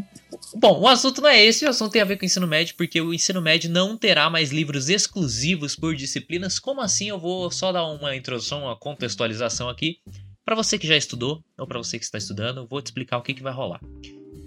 [0.56, 2.76] Bom, o assunto não é esse, o assunto tem a ver com o ensino médio,
[2.78, 6.60] porque o ensino médio não terá mais livros exclusivos por disciplinas.
[6.60, 7.10] Como assim?
[7.10, 9.98] Eu vou só dar uma introdução, uma contextualização aqui.
[10.46, 13.18] Para você que já estudou, ou para você que está estudando, eu vou te explicar
[13.18, 13.82] o que, que vai rolar.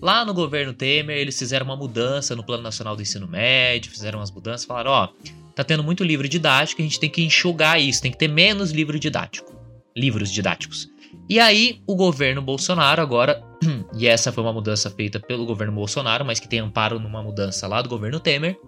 [0.00, 4.18] Lá no governo Temer, eles fizeram uma mudança no Plano Nacional do Ensino Médio, fizeram
[4.18, 5.08] umas mudanças, falaram: ó,
[5.54, 8.70] tá tendo muito livro didático, a gente tem que enxugar isso, tem que ter menos
[8.70, 9.54] livro didático.
[9.94, 10.88] Livros didáticos.
[11.28, 13.42] E aí, o governo Bolsonaro agora,
[13.96, 17.66] e essa foi uma mudança feita pelo governo Bolsonaro, mas que tem amparo numa mudança
[17.68, 18.58] lá do governo Temer,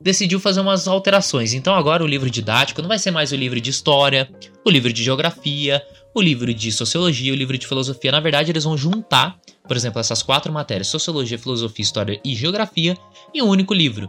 [0.00, 1.54] decidiu fazer umas alterações.
[1.54, 4.30] Então agora o livro didático não vai ser mais o livro de história,
[4.64, 5.82] o livro de geografia,
[6.14, 8.12] o livro de sociologia, o livro de filosofia.
[8.12, 9.36] Na verdade, eles vão juntar,
[9.66, 12.96] por exemplo, essas quatro matérias: sociologia, filosofia, história e geografia,
[13.34, 14.08] em um único livro.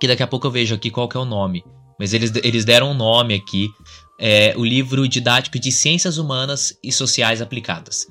[0.00, 1.64] Que daqui a pouco eu vejo aqui qual que é o nome.
[1.98, 3.68] Mas eles, eles deram um nome aqui
[4.18, 8.06] é, o livro didático de Ciências Humanas e Sociais Aplicadas.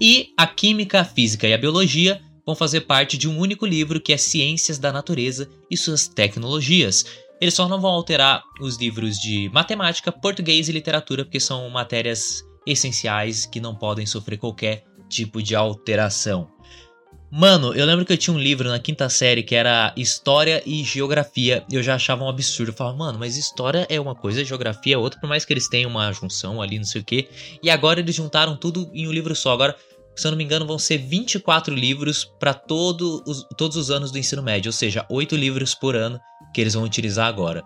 [0.00, 4.00] E a Química, a Física e a Biologia vão fazer parte de um único livro
[4.00, 7.04] que é Ciências da Natureza e suas Tecnologias.
[7.40, 12.44] Eles só não vão alterar os livros de matemática, português e literatura, porque são matérias
[12.66, 16.53] essenciais que não podem sofrer qualquer tipo de alteração.
[17.36, 20.84] Mano, eu lembro que eu tinha um livro na quinta série que era História e
[20.84, 21.64] Geografia.
[21.68, 22.70] Eu já achava um absurdo.
[22.70, 25.68] Eu falava, mano, mas história é uma coisa, geografia é outra, por mais que eles
[25.68, 27.28] tenham uma junção ali, não sei o quê.
[27.60, 29.52] E agora eles juntaram tudo em um livro só.
[29.52, 29.74] Agora,
[30.14, 34.12] se eu não me engano, vão ser 24 livros para todo os, todos os anos
[34.12, 34.68] do ensino médio.
[34.68, 36.20] Ou seja, 8 livros por ano
[36.54, 37.64] que eles vão utilizar agora.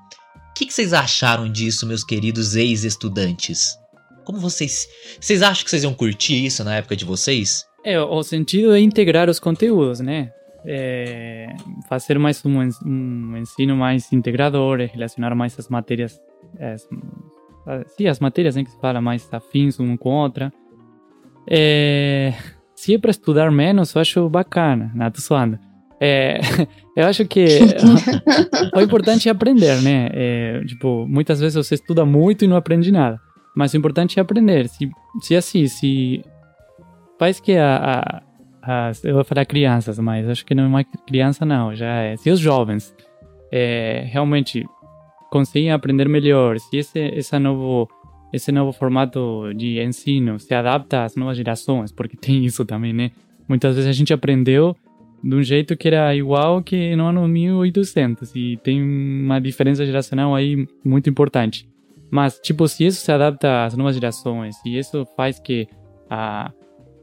[0.50, 3.76] O que, que vocês acharam disso, meus queridos ex-estudantes?
[4.24, 4.88] Como vocês.
[5.20, 7.67] Vocês acham que vocês iam curtir isso na época de vocês?
[7.84, 10.32] É, o sentido é integrar os conteúdos, né?
[10.64, 11.46] É,
[11.88, 16.20] fazer mais um, um, ensino mais integrador, relacionar mais as matérias,
[16.58, 16.86] as,
[17.96, 20.52] sim, as matérias em que se fala mais afins uma com outra.
[21.48, 22.34] é,
[22.74, 24.92] se é para estudar menos, eu acho bacana.
[24.94, 25.58] Não, tô suando.
[26.00, 26.38] É,
[26.96, 27.44] eu acho que
[28.74, 30.08] o importante é aprender, né?
[30.12, 33.20] É, tipo, muitas vezes você estuda muito e não aprende nada.
[33.56, 34.68] Mas o importante é aprender.
[34.68, 34.88] Se,
[35.20, 36.24] se assim, se
[37.18, 38.22] faz que a,
[38.62, 42.02] a, a, eu vou falar crianças, mas acho que não é mais criança não, já
[42.02, 42.16] é.
[42.16, 42.94] Se os jovens
[43.52, 44.64] é, realmente
[45.30, 47.88] conseguem aprender melhor, se esse, esse novo
[48.32, 53.10] esse novo formato de ensino se adapta às novas gerações, porque tem isso também, né?
[53.48, 54.76] Muitas vezes a gente aprendeu
[55.22, 60.34] de um jeito que era igual que no ano 1800 e tem uma diferença geracional
[60.34, 61.68] aí muito importante.
[62.10, 65.66] Mas, tipo, se isso se adapta às novas gerações, e isso faz que
[66.08, 66.50] a,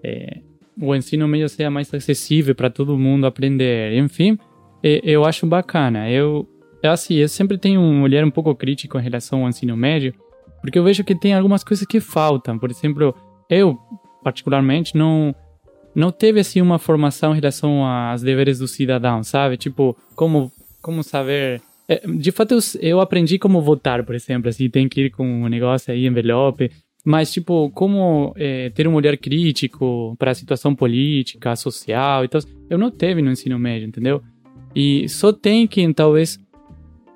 [0.06, 0.38] é,
[0.80, 4.38] o ensino meio seja mais acessível para todo mundo aprender, enfim,
[4.84, 6.10] é, eu acho bacana.
[6.10, 6.47] Eu,
[6.84, 10.14] é assim, eu sempre tenho um olhar um pouco crítico em relação ao ensino médio,
[10.62, 12.60] porque eu vejo que tem algumas coisas que faltam.
[12.60, 13.16] Por exemplo,
[13.49, 13.78] eu,
[14.24, 15.34] particularmente, não
[15.95, 19.56] não teve assim uma formação em relação aos deveres do cidadão, sabe?
[19.56, 20.51] Tipo, como
[20.82, 25.01] como saber é, de fato eu, eu, aprendi como votar, por exemplo, assim, tem que
[25.01, 26.72] ir com um negócio aí, envelope,
[27.06, 32.41] mas tipo, como é, ter um olhar crítico para a situação política, social e tal,
[32.68, 34.24] eu não teve no ensino médio, entendeu?
[34.76, 36.39] E só tem quem talvez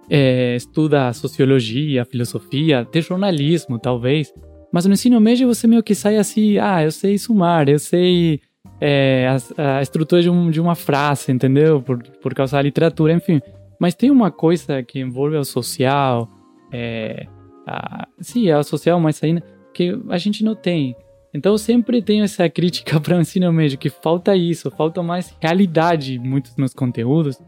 [0.07, 4.31] é, estuda sociologia, filosofia, até jornalismo, talvez,
[4.71, 8.39] mas no ensino médio você meio que sai assim, ah, eu sei sumar, eu sei
[8.79, 9.27] é,
[9.57, 11.81] a, a, estrutura de, um, de, uma frase, entendeu?
[11.81, 13.41] Por, por causa da literatura, enfim.
[13.79, 16.29] Mas tem uma coisa que envolve o social,
[16.71, 17.25] é,
[17.67, 20.95] a, sim, é o social, mas ainda que a gente não tem.
[21.33, 25.35] Então eu sempre tenho essa crítica para o ensino médio, que falta isso, falta mais
[25.41, 27.39] realidade em muitos nos conteúdos.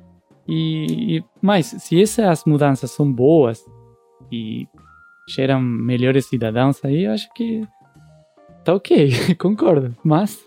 [0.47, 3.63] E, e mas se essas mudanças são boas
[4.31, 4.67] e
[5.29, 7.65] geram melhores cidadãos aí, eu acho que
[8.63, 9.95] tá ok, concordo.
[10.03, 10.43] Mas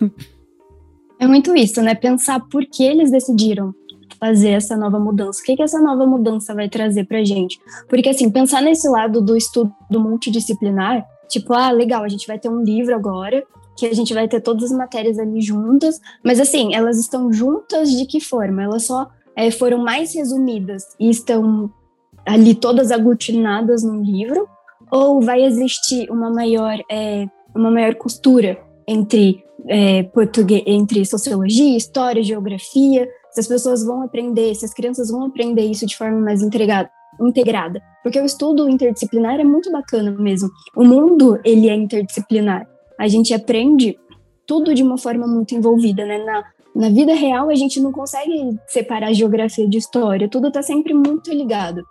[1.18, 1.94] é muito isso, né?
[1.94, 3.74] Pensar por que eles decidiram
[4.18, 5.40] fazer essa nova mudança.
[5.40, 7.58] O que, que essa nova mudança vai trazer pra gente?
[7.88, 12.48] Porque, assim, pensar nesse lado do estudo multidisciplinar, tipo, ah, legal, a gente vai ter
[12.48, 13.44] um livro agora,
[13.76, 17.90] que a gente vai ter todas as matérias ali juntas, mas, assim, elas estão juntas
[17.90, 18.62] de que forma?
[18.62, 21.72] Elas só é, foram mais resumidas e estão
[22.26, 24.48] ali todas aglutinadas num livro?
[24.90, 32.22] Ou vai existir uma maior, é, uma maior costura entre é, português, entre sociologia, história,
[32.22, 36.42] geografia, se as pessoas vão aprender, se as crianças vão aprender isso de forma mais
[36.42, 36.88] integrada,
[37.20, 37.82] integrada.
[38.02, 40.50] Porque o estudo interdisciplinar é muito bacana mesmo.
[40.76, 42.66] O mundo, ele é interdisciplinar.
[42.98, 43.98] A gente aprende
[44.46, 46.18] tudo de uma forma muito envolvida, né?
[46.18, 46.44] Na,
[46.74, 51.32] na vida real, a gente não consegue separar geografia de história, tudo está sempre muito
[51.32, 51.82] ligado.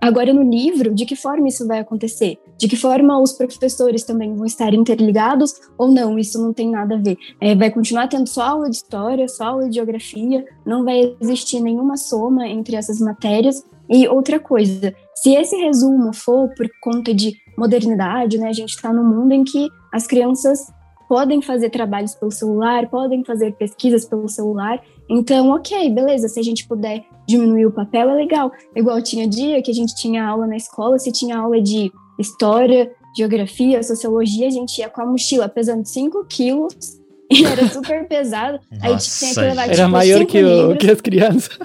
[0.00, 2.38] Agora, no livro, de que forma isso vai acontecer?
[2.56, 6.18] De que forma os professores também vão estar interligados ou não?
[6.18, 7.18] Isso não tem nada a ver.
[7.38, 11.60] É, vai continuar tendo só aula de história, só aula de geografia, não vai existir
[11.60, 13.62] nenhuma soma entre essas matérias.
[13.90, 18.92] E outra coisa, se esse resumo for por conta de modernidade, né, a gente está
[18.92, 20.60] num mundo em que as crianças
[21.08, 24.80] podem fazer trabalhos pelo celular, podem fazer pesquisas pelo celular,
[25.10, 28.52] então, ok, beleza, se a gente puder diminuir o papel, é legal.
[28.76, 32.92] Igual tinha dia que a gente tinha aula na escola, se tinha aula de história,
[33.16, 38.60] geografia, sociologia, a gente ia com a mochila pesando 5 quilos e era super pesado.
[38.70, 41.58] Nossa, aí tinha que levar, Era tipo, maior que, o, que as crianças.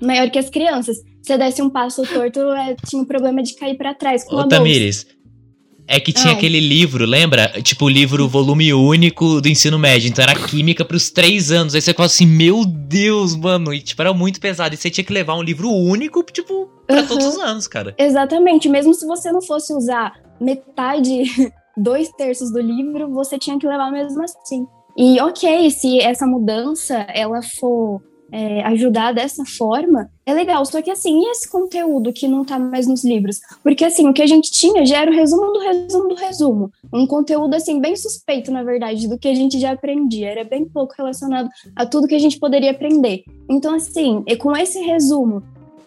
[0.00, 0.96] Maior que as crianças.
[1.28, 4.24] Se eu desse um passo torto, é, tinha um problema de cair para trás.
[4.24, 5.06] Com Ô, Tamires,
[5.86, 6.38] é que tinha Ai.
[6.38, 7.48] aquele livro, lembra?
[7.62, 10.08] Tipo, o livro volume único do ensino médio.
[10.08, 11.74] Então era química pros três anos.
[11.74, 13.74] Aí você fala assim, meu Deus, mano.
[13.74, 14.74] E tipo, era muito pesado.
[14.74, 17.06] E você tinha que levar um livro único, tipo, pra uhum.
[17.06, 17.94] todos os anos, cara.
[17.98, 18.66] Exatamente.
[18.66, 21.24] Mesmo se você não fosse usar metade,
[21.76, 24.66] dois terços do livro, você tinha que levar mesmo assim.
[24.96, 28.00] E ok, se essa mudança ela for
[28.30, 30.64] é, ajudar dessa forma, é legal.
[30.64, 33.40] Só que assim, e esse conteúdo que não tá mais nos livros?
[33.62, 36.72] Porque assim, o que a gente tinha já era o resumo do resumo do resumo.
[36.92, 40.30] Um conteúdo assim, bem suspeito, na verdade, do que a gente já aprendia.
[40.30, 43.24] Era bem pouco relacionado a tudo que a gente poderia aprender.
[43.48, 45.42] Então, assim, e com esse resumo,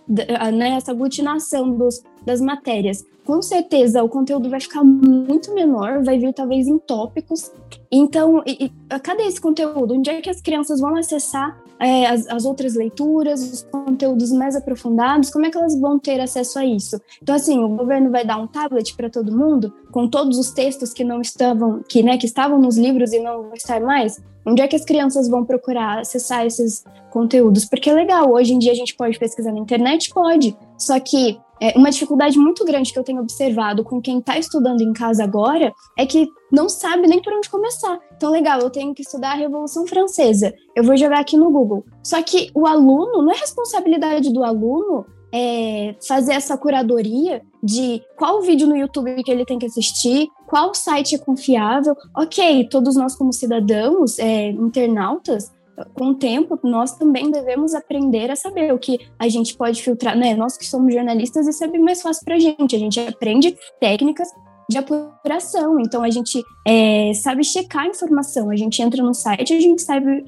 [0.07, 6.17] né, essa aglutinação dos, das matérias, com certeza o conteúdo vai ficar muito menor, vai
[6.17, 7.51] vir talvez em tópicos.
[7.91, 9.93] Então, e, e, cadê esse conteúdo?
[9.93, 14.55] Onde é que as crianças vão acessar é, as, as, outras leituras, os conteúdos mais
[14.55, 15.31] aprofundados?
[15.31, 17.01] Como é que elas vão ter acesso a isso?
[17.21, 20.93] Então, assim, o governo vai dar um tablet para todo mundo, com todos os textos
[20.93, 24.21] que não estavam, que, né, que estavam nos livros e não vão estar mais?
[24.45, 27.65] Onde é que as crianças vão procurar acessar esses conteúdos?
[27.65, 30.11] Porque é legal, hoje em dia a gente pode pesquisar na internet?
[30.13, 30.55] Pode.
[30.77, 34.81] Só que é, uma dificuldade muito grande que eu tenho observado com quem está estudando
[34.81, 37.99] em casa agora é que não sabe nem por onde começar.
[38.17, 40.51] Então, legal, eu tenho que estudar a Revolução Francesa.
[40.75, 41.85] Eu vou jogar aqui no Google.
[42.03, 48.41] Só que o aluno, não é responsabilidade do aluno é, fazer essa curadoria de qual
[48.41, 51.95] vídeo no YouTube que ele tem que assistir, qual site é confiável.
[52.17, 55.51] Ok, todos nós como cidadãos, é, internautas,
[55.93, 60.17] com o tempo, nós também devemos aprender a saber o que a gente pode filtrar,
[60.17, 60.33] né?
[60.35, 62.75] Nós que somos jornalistas, isso é bem mais fácil para a gente.
[62.75, 64.27] A gente aprende técnicas
[64.71, 65.79] de apuração.
[65.79, 68.49] Então, a gente é, sabe checar a informação.
[68.49, 70.25] A gente entra no site, a gente sabe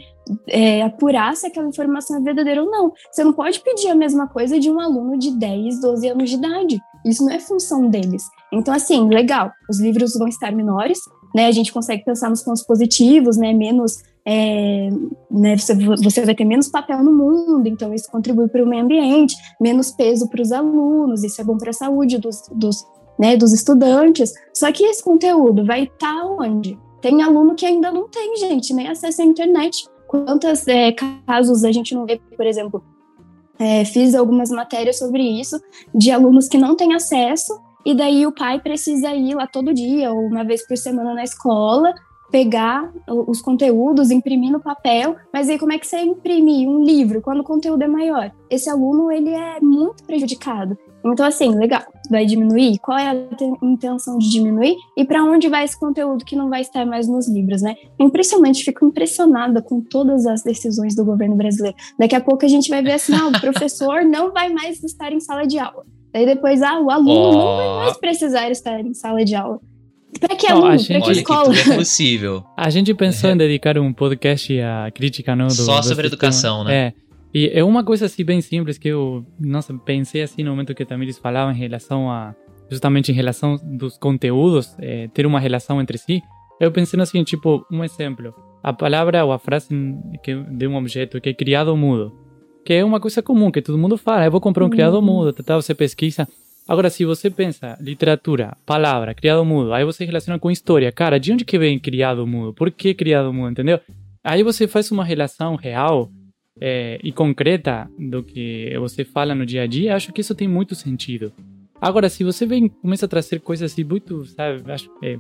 [0.48, 2.92] é, apurar se aquela informação é verdadeira ou não.
[3.12, 6.36] Você não pode pedir a mesma coisa de um aluno de 10, 12 anos de
[6.36, 6.82] idade.
[7.06, 8.24] Isso não é função deles.
[8.52, 11.00] Então, assim, legal, os livros vão estar menores,
[11.34, 11.48] né?
[11.48, 13.54] A gente consegue pensar nos pontos positivos, né?
[13.54, 14.90] Menos é,
[15.30, 18.84] né, você, você, vai ter menos papel no mundo, então isso contribui para o meio
[18.84, 22.86] ambiente, menos peso para os alunos, isso é bom para a saúde dos, dos,
[23.20, 24.34] né, dos estudantes.
[24.54, 26.80] Só que esse conteúdo vai estar tá onde?
[27.02, 29.86] Tem aluno que ainda não tem, gente, nem acesso à internet.
[30.08, 30.94] Quantos é,
[31.28, 32.82] casos a gente não vê, por exemplo,
[33.60, 35.60] é, fiz algumas matérias sobre isso,
[35.94, 40.14] de alunos que não têm acesso, e daí o pai precisa ir lá todo dia,
[40.14, 41.94] ou uma vez por semana na escola,
[42.34, 47.22] pegar os conteúdos, imprimir no papel, mas aí como é que você imprimir um livro
[47.22, 48.32] quando o conteúdo é maior?
[48.50, 50.76] Esse aluno, ele é muito prejudicado.
[51.06, 52.80] Então, assim, legal, vai diminuir?
[52.80, 53.16] Qual é a
[53.62, 54.76] intenção de diminuir?
[54.98, 57.76] E para onde vai esse conteúdo que não vai estar mais nos livros, né?
[58.00, 61.78] Impressionante, fico impressionada com todas as decisões do governo brasileiro.
[62.00, 65.14] Daqui a pouco a gente vai ver assim, ah, o professor não vai mais estar
[65.14, 65.86] em sala de aula.
[66.12, 67.32] Daí depois, ah, o aluno oh.
[67.32, 69.60] não vai mais precisar estar em sala de aula.
[70.26, 70.70] Pra que aluno?
[70.70, 71.54] Não, pra que escola?
[71.54, 72.46] Que é possível.
[72.56, 73.34] A gente pensou é.
[73.34, 75.48] em dedicar um podcast à crítica, não?
[75.48, 76.76] Do, Só sobre educação, né?
[76.76, 76.94] É.
[77.34, 80.86] E é uma coisa assim bem simples que eu, nossa, pensei assim no momento que
[80.86, 82.34] também eles falavam em relação a,
[82.70, 86.22] justamente em relação dos conteúdos, é, ter uma relação entre si.
[86.60, 88.34] Eu pensei assim, tipo, um exemplo.
[88.64, 89.68] A palavra ou a frase
[90.24, 92.14] que, de um objeto que é criado mudo.
[92.64, 94.24] Que é uma coisa comum, que todo mundo fala.
[94.24, 95.02] Eu vou comprar um criado uhum.
[95.02, 96.28] mudo, tá, você pesquisa.
[96.68, 100.92] Agora, se você pensa literatura, palavra, criado mudo, aí você relaciona com história.
[100.92, 102.54] Cara, de onde que vem criado mudo?
[102.54, 103.80] Por que criado mudo, entendeu?
[104.24, 106.10] Aí você faz uma relação real
[106.62, 109.96] é, e concreta do que você fala no dia a dia.
[109.96, 111.34] Acho que isso tem muito sentido.
[111.82, 115.18] Agora, se você vem começa a trazer coisas assim muito, sabe, acho, é,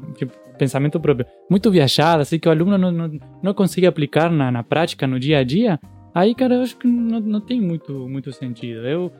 [0.57, 4.63] pensamento próprio, muito viajadas, assim que o aluno não, não, não consegue aplicar na, na
[4.63, 5.77] prática, no dia a dia,
[6.15, 8.87] aí, cara, eu acho que não, não tem muito, muito sentido.
[8.87, 9.11] Eu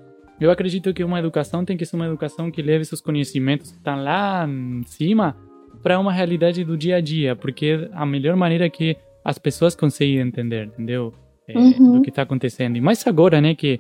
[0.44, 3.78] eu acredito que uma educação tem que ser uma educação que leve seus conhecimentos que
[3.78, 5.36] estão lá em cima
[5.82, 10.20] para uma realidade do dia a dia, porque a melhor maneira que as pessoas conseguem
[10.20, 11.14] entender, entendeu?
[11.48, 11.94] É, uhum.
[11.94, 12.78] Do que está acontecendo.
[12.78, 13.80] E mais agora, né, que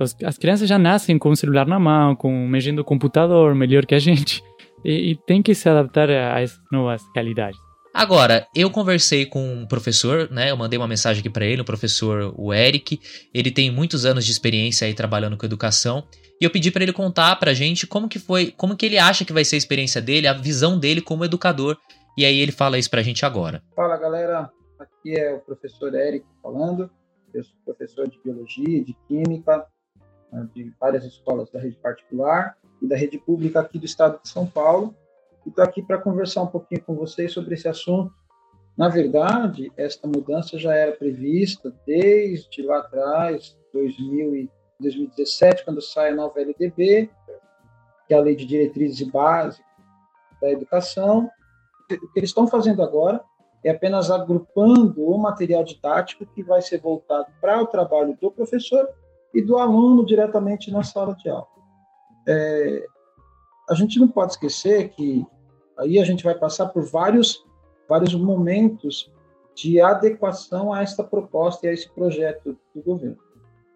[0.00, 3.84] os, as crianças já nascem com o celular na mão, com mexendo no computador melhor
[3.84, 4.42] que a gente,
[4.84, 7.58] e, e tem que se adaptar a, a essas novas realidades.
[7.92, 10.50] Agora, eu conversei com um professor, né?
[10.50, 13.00] Eu mandei uma mensagem aqui para ele, o professor o Eric.
[13.32, 16.06] Ele tem muitos anos de experiência aí trabalhando com educação.
[16.40, 19.24] E eu pedi para ele contar pra gente como que foi, como que ele acha
[19.24, 21.76] que vai ser a experiência dele, a visão dele como educador.
[22.16, 23.62] E aí ele fala isso pra gente agora.
[23.74, 24.50] Fala, galera.
[24.78, 26.88] Aqui é o professor Eric falando.
[27.34, 29.66] Eu sou professor de biologia, de química,
[30.32, 34.28] né, de várias escolas da rede particular e da rede pública aqui do estado de
[34.28, 34.94] São Paulo
[35.48, 38.12] estou aqui para conversar um pouquinho com vocês sobre esse assunto.
[38.76, 46.10] Na verdade, esta mudança já era prevista desde lá atrás, 2000 e 2017, quando sai
[46.10, 47.10] a nova LDB,
[48.06, 49.60] que é a Lei de Diretrizes e Bases
[50.40, 51.28] da Educação.
[51.90, 53.22] O que eles estão fazendo agora
[53.64, 58.88] é apenas agrupando o material didático que vai ser voltado para o trabalho do professor
[59.34, 61.48] e do aluno diretamente na sala de aula.
[62.26, 62.86] É,
[63.68, 65.26] a gente não pode esquecer que
[65.78, 67.44] aí a gente vai passar por vários,
[67.88, 69.10] vários momentos
[69.54, 73.18] de adequação a esta proposta e a esse projeto do governo.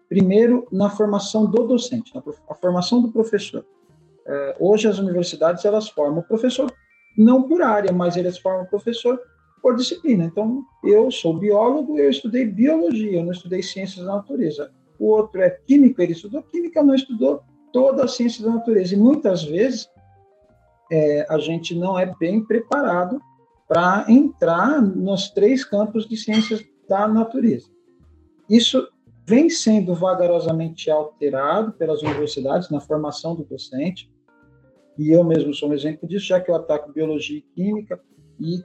[0.07, 3.65] Primeiro, na formação do docente, na formação do professor.
[4.25, 6.71] É, hoje as universidades elas formam o professor
[7.17, 9.19] não por área, mas eles formam o professor
[9.61, 10.25] por disciplina.
[10.25, 14.71] Então, eu sou biólogo, eu estudei biologia, eu não estudei ciências da natureza.
[14.99, 17.41] O outro é químico, ele estudou química, não estudou
[17.71, 18.93] toda a ciência da natureza.
[18.93, 19.89] E muitas vezes
[20.91, 23.21] é, a gente não é bem preparado
[23.67, 27.69] para entrar nos três campos de ciências da natureza.
[28.49, 28.87] Isso
[29.25, 34.11] vem sendo vagarosamente alterado pelas universidades na formação do docente,
[34.97, 37.99] e eu mesmo sou um exemplo disso, já que eu ataco biologia e química
[38.39, 38.63] e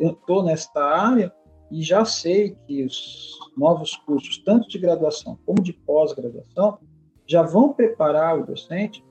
[0.00, 1.32] estou nesta área
[1.70, 6.78] e já sei que os novos cursos, tanto de graduação como de pós-graduação,
[7.26, 9.04] já vão preparar o docente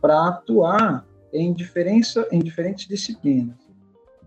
[0.00, 3.56] para atuar em, diferença, em diferentes disciplinas.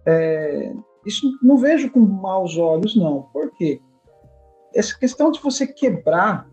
[0.05, 0.73] É,
[1.05, 3.23] isso não vejo com maus olhos, não.
[3.33, 3.81] Por quê?
[4.75, 6.49] Essa questão de você quebrar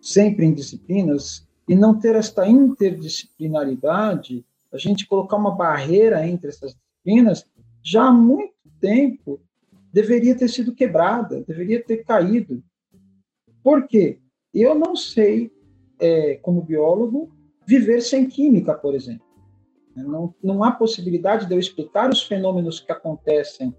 [0.00, 6.74] sempre em disciplinas e não ter esta interdisciplinaridade, a gente colocar uma barreira entre essas
[6.74, 7.46] disciplinas,
[7.82, 9.40] já há muito tempo
[9.92, 12.62] deveria ter sido quebrada, deveria ter caído.
[13.62, 14.18] Por quê?
[14.52, 15.50] Eu não sei,
[15.98, 17.30] é, como biólogo,
[17.66, 19.31] viver sem química, por exemplo.
[19.94, 23.74] Não, não há possibilidade de eu explicar os fenômenos que acontecem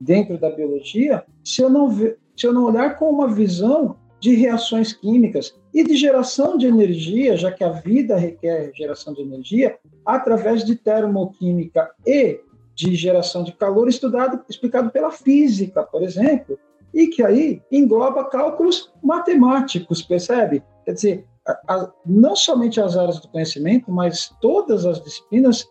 [0.00, 2.16] dentro da biologia se eu não, se
[2.46, 7.50] eu não olhar com uma visão de reações químicas e de geração de energia, já
[7.50, 12.40] que a vida requer geração de energia, através de termoquímica e
[12.74, 16.58] de geração de calor estudado, explicado pela física, por exemplo,
[16.92, 20.62] e que aí engloba cálculos matemáticos, percebe?
[20.84, 25.68] Quer dizer, a, não somente as áreas do conhecimento, mas todas as disciplinas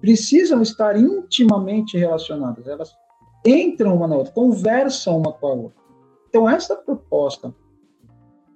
[0.00, 2.66] precisam estar intimamente relacionadas.
[2.66, 2.92] Elas
[3.44, 5.84] entram uma na outra, conversam uma com a outra.
[6.28, 7.54] Então, essa proposta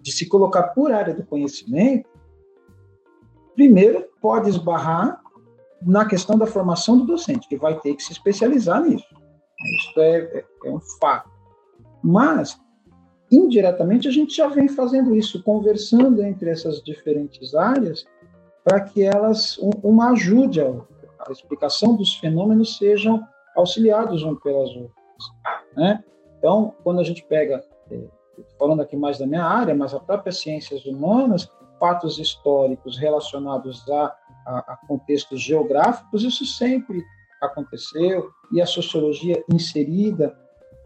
[0.00, 2.08] de se colocar por área do conhecimento,
[3.54, 5.22] primeiro pode esbarrar
[5.82, 9.06] na questão da formação do docente, que vai ter que se especializar nisso.
[9.76, 11.30] Isso é, é, é um fato.
[12.02, 12.58] Mas,
[13.30, 18.06] indiretamente, a gente já vem fazendo isso, conversando entre essas diferentes áreas,
[18.64, 20.66] para que elas, uma ajude a,
[21.20, 23.22] a explicação dos fenômenos sejam
[23.56, 24.92] auxiliados um pelas outras.
[25.76, 26.04] Né?
[26.38, 28.00] Então, quando a gente pega, é,
[28.58, 34.14] falando aqui mais da minha área, mas a própria ciências humanas, fatos históricos relacionados a,
[34.46, 37.02] a, a contextos geográficos, isso sempre
[37.40, 40.36] aconteceu, e a sociologia inserida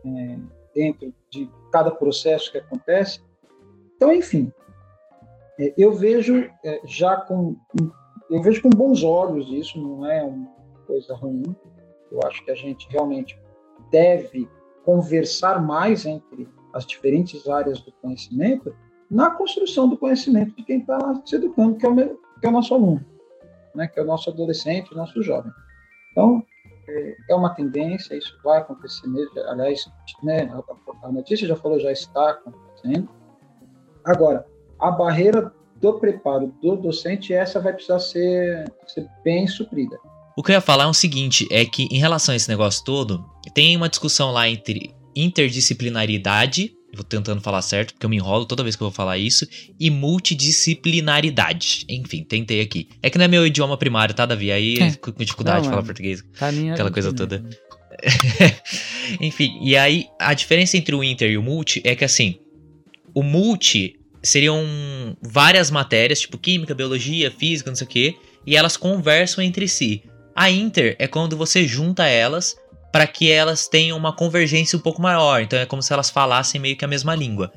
[0.04, 0.38] é,
[0.74, 3.20] dentro de cada processo que acontece.
[3.96, 4.52] Então, enfim,
[5.58, 7.56] é, eu vejo é, já com
[8.30, 10.48] eu vejo com bons olhos isso, não é uma
[10.86, 11.54] coisa ruim.
[12.10, 13.38] Eu acho que a gente realmente
[13.90, 14.48] deve
[14.84, 18.74] conversar mais entre as diferentes áreas do conhecimento
[19.10, 22.48] na construção do conhecimento de quem está se educando, que é, o meu, que é
[22.48, 23.04] o nosso aluno,
[23.74, 23.86] né?
[23.86, 25.52] que é o nosso adolescente, o nosso jovem.
[26.10, 26.42] Então,
[27.28, 29.38] é, uma tendência, isso vai acontecer mesmo.
[29.48, 29.88] Aliás,
[30.22, 30.50] né,
[31.02, 33.08] a notícia já falou, já está acontecendo.
[34.04, 34.46] Agora,
[34.78, 39.98] a barreira do preparo do docente, essa vai precisar ser, ser bem suprida.
[40.36, 42.84] O que eu ia falar é o seguinte, é que em relação a esse negócio
[42.84, 48.44] todo, tem uma discussão lá entre interdisciplinaridade, vou tentando falar certo, porque eu me enrolo
[48.44, 49.46] toda vez que eu vou falar isso,
[49.78, 51.84] e multidisciplinaridade.
[51.88, 52.88] Enfim, tentei aqui.
[53.02, 54.52] É que não é meu idioma primário, tá, Davi?
[54.52, 54.92] Aí é.
[54.92, 56.22] com dificuldade não, de falar português.
[56.38, 57.44] Tá aquela coisa toda.
[59.20, 62.38] Enfim, e aí a diferença entre o inter e o multi é que assim,
[63.14, 64.64] o multi seriam
[65.20, 68.14] várias matérias, tipo química, biologia, física, não sei o quê,
[68.46, 70.02] e elas conversam entre si.
[70.34, 72.56] A inter é quando você junta elas
[72.92, 75.40] para que elas tenham uma convergência um pouco maior.
[75.40, 77.50] Então é como se elas falassem meio que a mesma língua.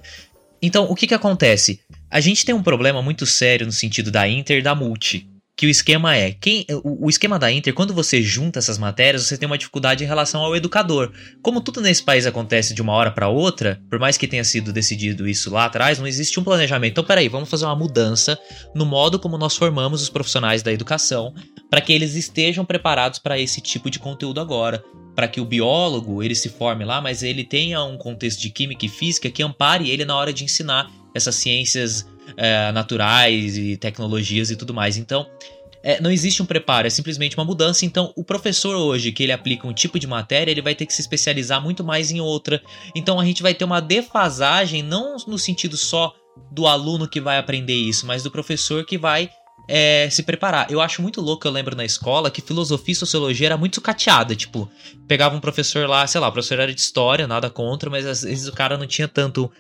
[0.62, 1.82] Então o que, que acontece?
[2.10, 5.30] A gente tem um problema muito sério no sentido da inter e da multi.
[5.58, 9.24] Que o esquema é, quem, o, o esquema da Inter, quando você junta essas matérias,
[9.24, 11.14] você tem uma dificuldade em relação ao educador.
[11.42, 14.74] Como tudo nesse país acontece de uma hora para outra, por mais que tenha sido
[14.74, 16.92] decidido isso lá atrás, não existe um planejamento.
[16.92, 18.38] Então, peraí, vamos fazer uma mudança
[18.76, 21.34] no modo como nós formamos os profissionais da educação
[21.70, 24.84] para que eles estejam preparados para esse tipo de conteúdo agora
[25.16, 28.86] para que o biólogo ele se forme lá, mas ele tenha um contexto de química
[28.86, 32.06] e física que ampare ele na hora de ensinar essas ciências
[32.36, 34.98] é, naturais e tecnologias e tudo mais.
[34.98, 35.26] Então,
[35.82, 37.86] é, não existe um preparo, é simplesmente uma mudança.
[37.86, 40.94] Então, o professor hoje, que ele aplica um tipo de matéria, ele vai ter que
[40.94, 42.62] se especializar muito mais em outra.
[42.96, 46.14] Então, a gente vai ter uma defasagem, não no sentido só
[46.52, 49.30] do aluno que vai aprender isso, mas do professor que vai
[49.68, 50.70] é, se preparar.
[50.70, 54.36] Eu acho muito louco, eu lembro na escola, que filosofia e sociologia era muito sucateada.
[54.36, 54.70] Tipo,
[55.08, 58.24] pegava um professor lá, sei lá, o professor era de história, nada contra, mas às
[58.24, 59.52] vezes o cara não tinha tanto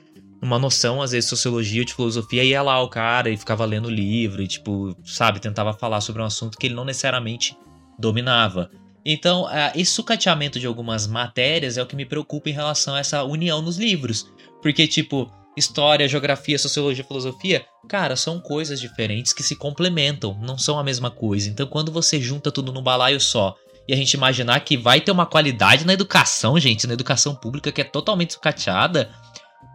[0.41, 3.89] uma noção, às vezes, de sociologia, de filosofia, ia lá o cara e ficava lendo
[3.89, 7.57] livro e, tipo, sabe, tentava falar sobre um assunto que ele não necessariamente
[7.97, 8.69] dominava.
[9.03, 13.23] Então, esse sucateamento de algumas matérias é o que me preocupa em relação a essa
[13.23, 14.27] união nos livros.
[14.61, 20.77] Porque, tipo, história, geografia, sociologia, filosofia, cara, são coisas diferentes que se complementam, não são
[20.77, 21.49] a mesma coisa.
[21.49, 23.55] Então, quando você junta tudo num balaio só
[23.87, 27.71] e a gente imaginar que vai ter uma qualidade na educação, gente, na educação pública
[27.71, 29.09] que é totalmente sucateada,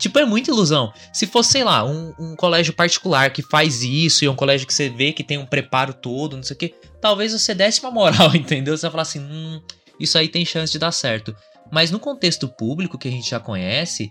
[0.01, 0.95] Tipo, é muita ilusão.
[1.13, 4.67] Se fosse, sei lá, um, um, colégio particular que faz isso e é um colégio
[4.67, 7.81] que você vê que tem um preparo todo, não sei o quê, talvez você desse
[7.81, 8.75] uma moral, entendeu?
[8.75, 9.61] Você falar assim, hum,
[10.01, 11.37] isso aí tem chance de dar certo.
[11.71, 14.11] Mas no contexto público que a gente já conhece,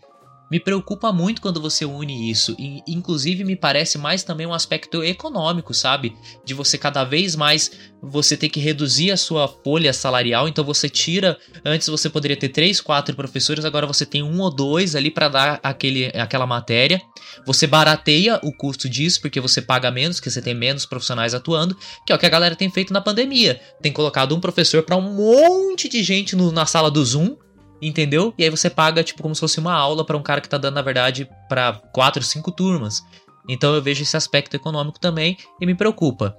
[0.49, 2.55] Me preocupa muito quando você une isso.
[2.57, 6.15] E, inclusive, me parece mais também um aspecto econômico, sabe?
[6.43, 7.71] De você cada vez mais
[8.01, 10.47] você ter que reduzir a sua folha salarial.
[10.47, 11.37] Então você tira.
[11.63, 15.27] Antes você poderia ter três, quatro professores, agora você tem um ou dois ali para
[15.27, 17.01] dar aquele, aquela matéria.
[17.45, 21.77] Você barateia o custo disso, porque você paga menos, que você tem menos profissionais atuando,
[22.05, 23.59] que é o que a galera tem feito na pandemia.
[23.81, 27.35] Tem colocado um professor para um monte de gente no, na sala do Zoom
[27.82, 28.34] entendeu?
[28.38, 30.57] E aí você paga, tipo, como se fosse uma aula para um cara que tá
[30.57, 33.03] dando, na verdade, para quatro, cinco turmas.
[33.47, 36.36] Então eu vejo esse aspecto econômico também e me preocupa.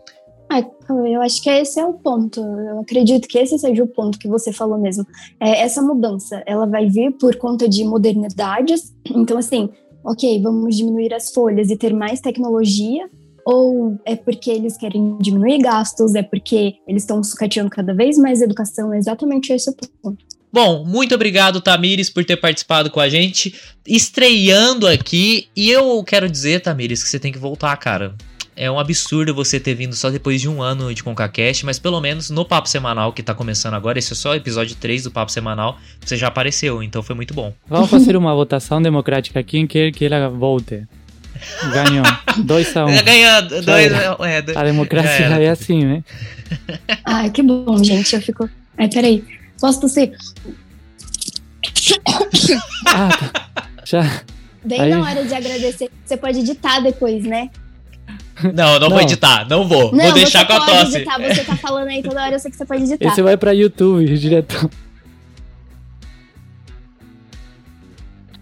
[0.52, 0.64] Ah,
[1.06, 2.40] eu acho que esse é o ponto.
[2.40, 5.06] Eu acredito que esse seja o ponto que você falou mesmo.
[5.38, 8.92] É, essa mudança, ela vai vir por conta de modernidades.
[9.06, 9.70] Então, assim,
[10.04, 13.08] ok, vamos diminuir as folhas e ter mais tecnologia,
[13.46, 18.40] ou é porque eles querem diminuir gastos, é porque eles estão sucateando cada vez mais
[18.40, 20.24] a educação, é exatamente esse o ponto.
[20.52, 23.54] Bom, muito obrigado, Tamires, por ter participado com a gente,
[23.86, 25.48] estreando aqui.
[25.54, 28.14] E eu quero dizer, Tamires, que você tem que voltar, cara.
[28.56, 32.00] É um absurdo você ter vindo só depois de um ano de ConcaCast, mas pelo
[32.00, 35.10] menos no Papo Semanal, que tá começando agora, esse é só o episódio 3 do
[35.10, 37.54] Papo Semanal, você já apareceu, então foi muito bom.
[37.66, 39.42] Vamos fazer uma votação democrática.
[39.42, 40.86] Quem quer que ela volte?
[41.72, 42.04] Ganhou.
[42.44, 42.94] 2 a 1 um.
[43.02, 46.04] Ganhou 2 é, A democracia é assim, né?
[47.06, 48.14] Ai, que bom, gente.
[48.14, 48.50] Eu fico.
[48.76, 49.24] Ai, peraí.
[49.60, 50.16] Posso tossir?
[52.86, 53.68] Ah, tá.
[53.84, 54.22] Já.
[54.64, 55.90] Bem Aí- na hora de agradecer.
[56.04, 57.50] Você pode editar depois, né?
[58.42, 59.00] Não, não, vou Não.
[59.00, 59.92] editar, não vou.
[59.92, 60.96] Não, vou deixar você com a pode tosse.
[60.96, 61.18] editar.
[61.18, 63.08] Você tá falando aí toda hora, eu sei que você pode editar.
[63.08, 64.70] Esse vai pra YouTube, direto.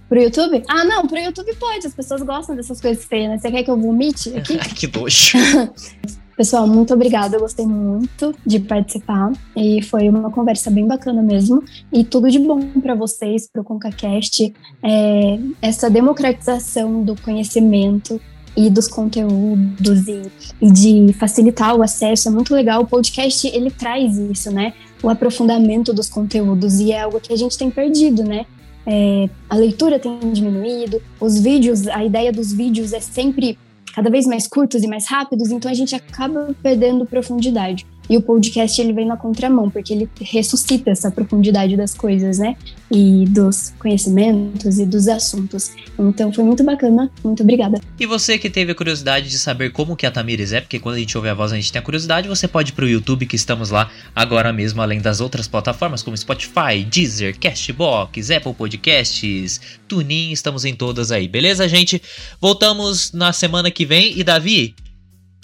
[0.09, 0.63] Pro YouTube?
[0.69, 1.87] Ah, não, pro YouTube pode.
[1.87, 3.39] As pessoas gostam dessas coisas feias, né?
[3.39, 4.57] Você quer que eu vomite aqui?
[4.75, 5.37] que nojo.
[6.39, 7.35] Pessoal, muito obrigada.
[7.35, 11.65] Eu gostei muito de participar e foi uma conversa bem bacana mesmo.
[11.93, 14.55] E tudo de bom para vocês, para o ConcaCast.
[14.81, 18.21] É, essa democratização do conhecimento
[18.57, 20.23] e dos conteúdos e,
[20.63, 22.83] e de facilitar o acesso é muito legal.
[22.83, 24.75] O podcast ele traz isso, né?
[25.03, 28.47] O aprofundamento dos conteúdos e é algo que a gente tem perdido, né?
[28.87, 33.59] É, a leitura tem diminuído, os vídeos, a ideia dos vídeos é sempre
[33.99, 37.85] cada vez mais curtos e mais rápidos, então a gente acaba perdendo profundidade.
[38.09, 42.57] E o podcast ele vem na contramão, porque ele ressuscita essa profundidade das coisas, né?
[42.91, 45.73] E dos conhecimentos e dos assuntos.
[45.99, 47.81] Então foi muito bacana, muito obrigada.
[48.01, 50.97] E você que teve a curiosidade de saber como que a Tamires é, porque quando
[50.97, 53.27] a gente ouve a voz a gente tem a curiosidade, você pode ir pro YouTube
[53.27, 59.61] que estamos lá agora mesmo, além das outras plataformas como Spotify, Deezer, Castbox, Apple Podcasts,
[59.87, 62.01] TuneIn, estamos em todas aí, beleza, gente?
[62.41, 64.75] Voltamos na semana que vem e Davi,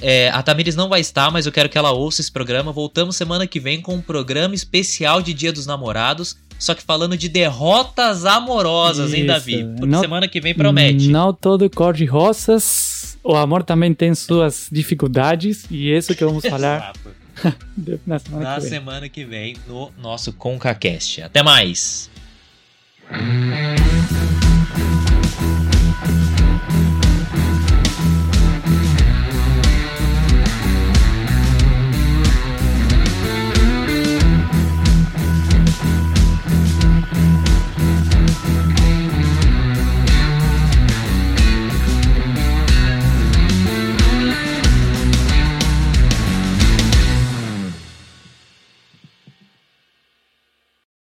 [0.02, 2.72] é, a Tamires não vai estar, mas eu quero que ela ouça esse programa.
[2.72, 7.16] Voltamos semana que vem com um programa especial de Dia dos Namorados, só que falando
[7.16, 9.64] de derrotas amorosas, hein, Isso, Davi?
[9.64, 11.08] Porque não- semana que vem promete.
[11.08, 13.18] Não todo cor de rosas.
[13.22, 15.64] O amor também tem suas dificuldades.
[15.70, 16.92] E é isso que vamos falar
[18.06, 18.70] na semana na que vem.
[18.70, 21.22] semana que vem no nosso ConcaCast.
[21.22, 22.10] Até mais!